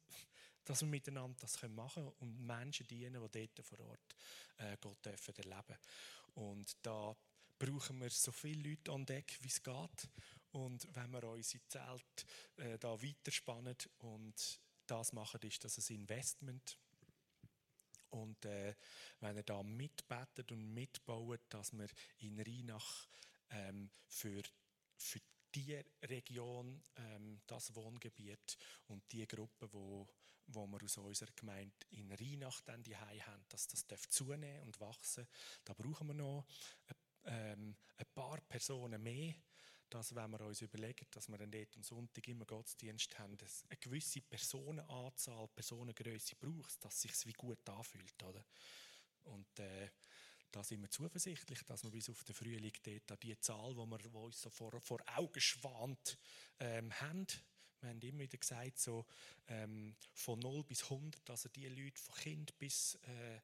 [0.65, 4.17] dass wir miteinander das machen können und Menschen dienen, die dort vor Ort
[4.59, 5.79] äh, Gott dürfen erleben.
[6.35, 7.17] Und da
[7.59, 10.11] brauchen wir so viele Leute an Deck, wie es geht.
[10.53, 12.25] Und wenn wir unsere Zelte
[12.57, 16.79] äh, da weiterspannen und das machen, ist das ein Investment.
[18.11, 18.75] Und äh,
[19.21, 21.89] wenn ihr da mitbetet und mitbaut, dass wir
[22.19, 23.09] in Rheinach
[23.51, 24.43] ähm, für,
[24.97, 25.21] für
[25.55, 30.07] die Region, ähm, das Wohngebiet und die Gruppe, wo,
[30.47, 34.81] wo wir aus unserer Gemeinde in Rheinach dann die haben, dass das darf zunehmen und
[34.81, 35.27] wachsen.
[35.65, 36.47] Da brauchen wir noch
[37.25, 39.35] ähm, ein paar Personen mehr,
[39.91, 43.77] dass wenn wir uns überlegen, dass wir dann dort am Sonntag immer Gottesdienst haben, eine
[43.79, 48.45] gewisse Personenanzahl, Personengröße braucht, dass es sich wie gut anfühlt, oder?
[49.25, 49.91] Und äh,
[50.51, 53.99] da sind wir zuversichtlich, dass wir bis auf den Frühling dort die Zahl, die wir
[53.99, 56.19] die uns so vor, vor Augen schwant,
[56.61, 57.27] ähm, haben.
[57.81, 59.05] Wir haben immer wieder gesagt, so
[59.49, 63.41] ähm, von 0 bis 100, also die Leute von Kind bis äh,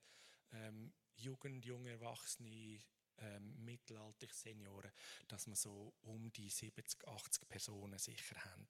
[0.53, 2.80] ähm, Jugend, junge Erwachsene,
[3.19, 4.93] ähm, mittelalterliche Senioren,
[5.29, 8.67] dass wir so um die 70, 80 Personen sicher haben.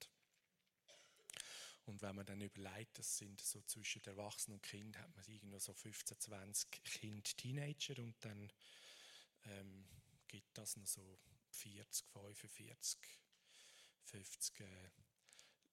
[1.85, 5.59] Und wenn man dann überlegt, das sind so zwischen Erwachsenen und Kind, hat man irgendwo
[5.59, 8.51] so 15, 20 Kind, Teenager und dann
[9.45, 9.85] ähm,
[10.27, 11.19] gibt das noch so
[11.49, 12.99] 40, 45,
[14.05, 14.65] 50 äh,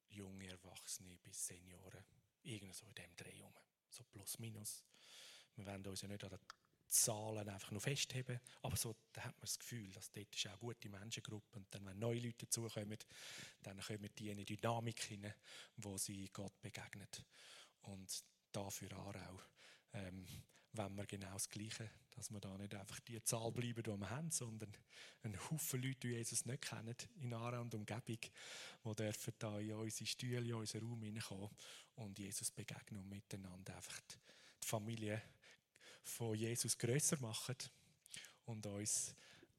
[0.09, 2.05] junge Erwachsene bis Senioren.
[2.43, 3.55] Irgendwo so in dem Dreh rum.
[3.89, 4.85] So plus minus.
[5.57, 6.41] Wir wollen uns ja nicht an den
[6.91, 10.51] Zahlen einfach nur festheben, aber so da hat man das Gefühl, dass dort ist auch
[10.51, 12.99] eine gute Menschengruppe und dann, wenn neue Leute dazukommen,
[13.63, 15.35] dann kommen die in eine Dynamik hinein,
[15.77, 17.25] wo sie Gott begegnet.
[17.83, 19.15] Und dafür auch,
[19.93, 20.27] ähm,
[20.73, 24.11] wenn wir genau das Gleiche, dass wir da nicht einfach die Zahl bleiben, die wir
[24.11, 24.73] haben, sondern
[25.23, 28.19] ein Haufen Leute, die Jesus nicht kennen, in Aarau und Umgebung,
[28.85, 31.51] die dürfen da in unsere Stühle, in unseren Raum hineinkommen
[31.97, 35.23] und Jesus begegnen und miteinander einfach die Familie
[36.03, 37.57] von Jesus größer machen
[38.47, 39.15] und uns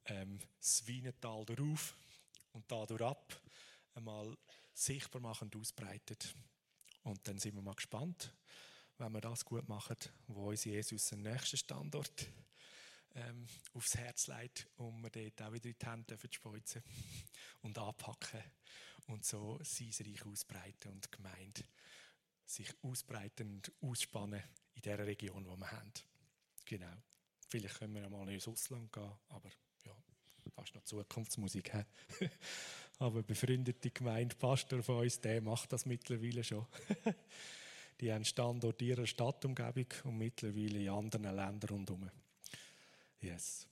[0.06, 1.96] ähm, das Wienetal darauf
[2.54, 3.42] und dadurch ab
[3.94, 4.38] einmal
[4.74, 6.18] sichtbar machen und ausbreiten.
[7.04, 8.34] Und dann sind wir mal gespannt,
[8.98, 12.28] wenn wir das gut machen, wo uns Jesus den nächsten Standort
[13.16, 16.84] ähm, aufs Herz legt und wir dort auch wieder in die Hände speuzen
[17.62, 18.44] und anpacken
[19.08, 21.64] und so sein Reich ausbreiten und die Gemeinde
[22.46, 25.94] sich ausbreiten und ausspannen in der Region, wo wir haben.
[26.72, 26.96] Genau.
[27.50, 29.50] Vielleicht können wir einmal ins Ausland gehen, aber
[29.84, 29.94] ja,
[30.56, 31.70] das ist noch Zukunftsmusik.
[33.00, 36.66] aber befreundete Gemeinde, Pastor von uns, der macht das mittlerweile schon.
[38.00, 42.10] Die haben Standort ihrer Stadtumgebung und mittlerweile in anderen Ländern rundherum.
[43.20, 43.68] Yes.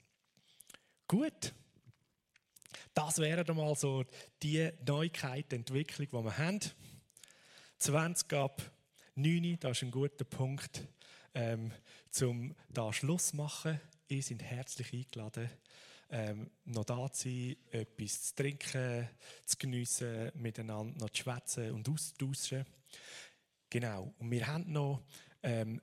[1.07, 1.53] Gut.
[2.93, 4.03] Das wären mal so
[4.43, 6.59] die Neuigkeit, die Entwicklung, die wir haben.
[7.77, 8.61] 20 ab
[9.15, 10.85] 9, das ist ein guter Punkt,
[11.33, 11.71] ähm,
[12.21, 13.79] um da Schluss machen.
[14.07, 15.49] Ihr seid herzlich eingeladen,
[16.09, 19.09] ähm, noch da zu sein, etwas zu trinken,
[19.45, 22.65] zu geniessen, miteinander noch zu schwätzen und auszutauschen.
[23.69, 24.13] Genau.
[24.17, 25.03] Und wir haben noch
[25.43, 25.81] ähm,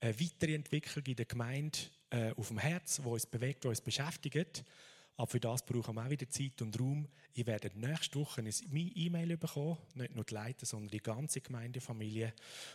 [0.00, 1.78] eine weitere Entwicklung in der Gemeinde
[2.10, 4.64] äh, auf dem Herz, die uns bewegt, die uns beschäftigt.
[5.16, 7.08] Aber für das brauchen wir auch wieder Zeit und Raum.
[7.34, 12.32] Ihr werdet nächste Woche eine E-Mail bekommen, nicht nur die Leiter, sondern die ganze Gemeindefamilie,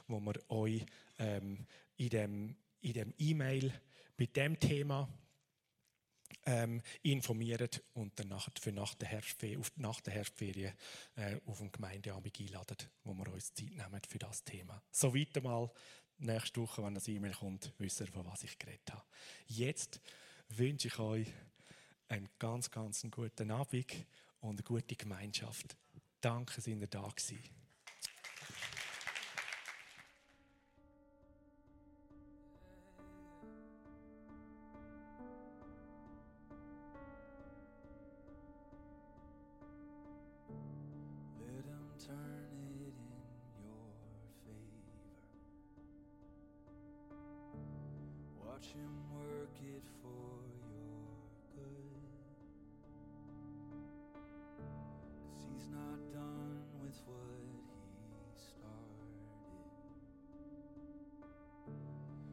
[0.08, 0.86] wo wir euch
[1.18, 1.66] ähm,
[1.98, 3.74] in dem in dem E-Mail
[4.18, 5.10] mit dem Thema
[6.46, 10.74] ähm, informiert und dann nach, für nach der Herbstferien, auf, der Herbstferien
[11.16, 14.82] äh, auf den Gemeindeabend einladen, wo wir uns Zeit nehmen für das Thema.
[14.92, 15.70] So weiter mal
[16.18, 19.04] nächste Woche, wenn das E-Mail kommt, wisst ihr, von was ich geredet habe.
[19.48, 20.02] Jetzt
[20.50, 21.28] wünsche ich euch
[22.10, 24.06] einen ganz, ganz guten Abend
[24.42, 25.78] und eine gute Gemeinschaft.
[26.22, 27.59] Danke, dass ihr da gewesen.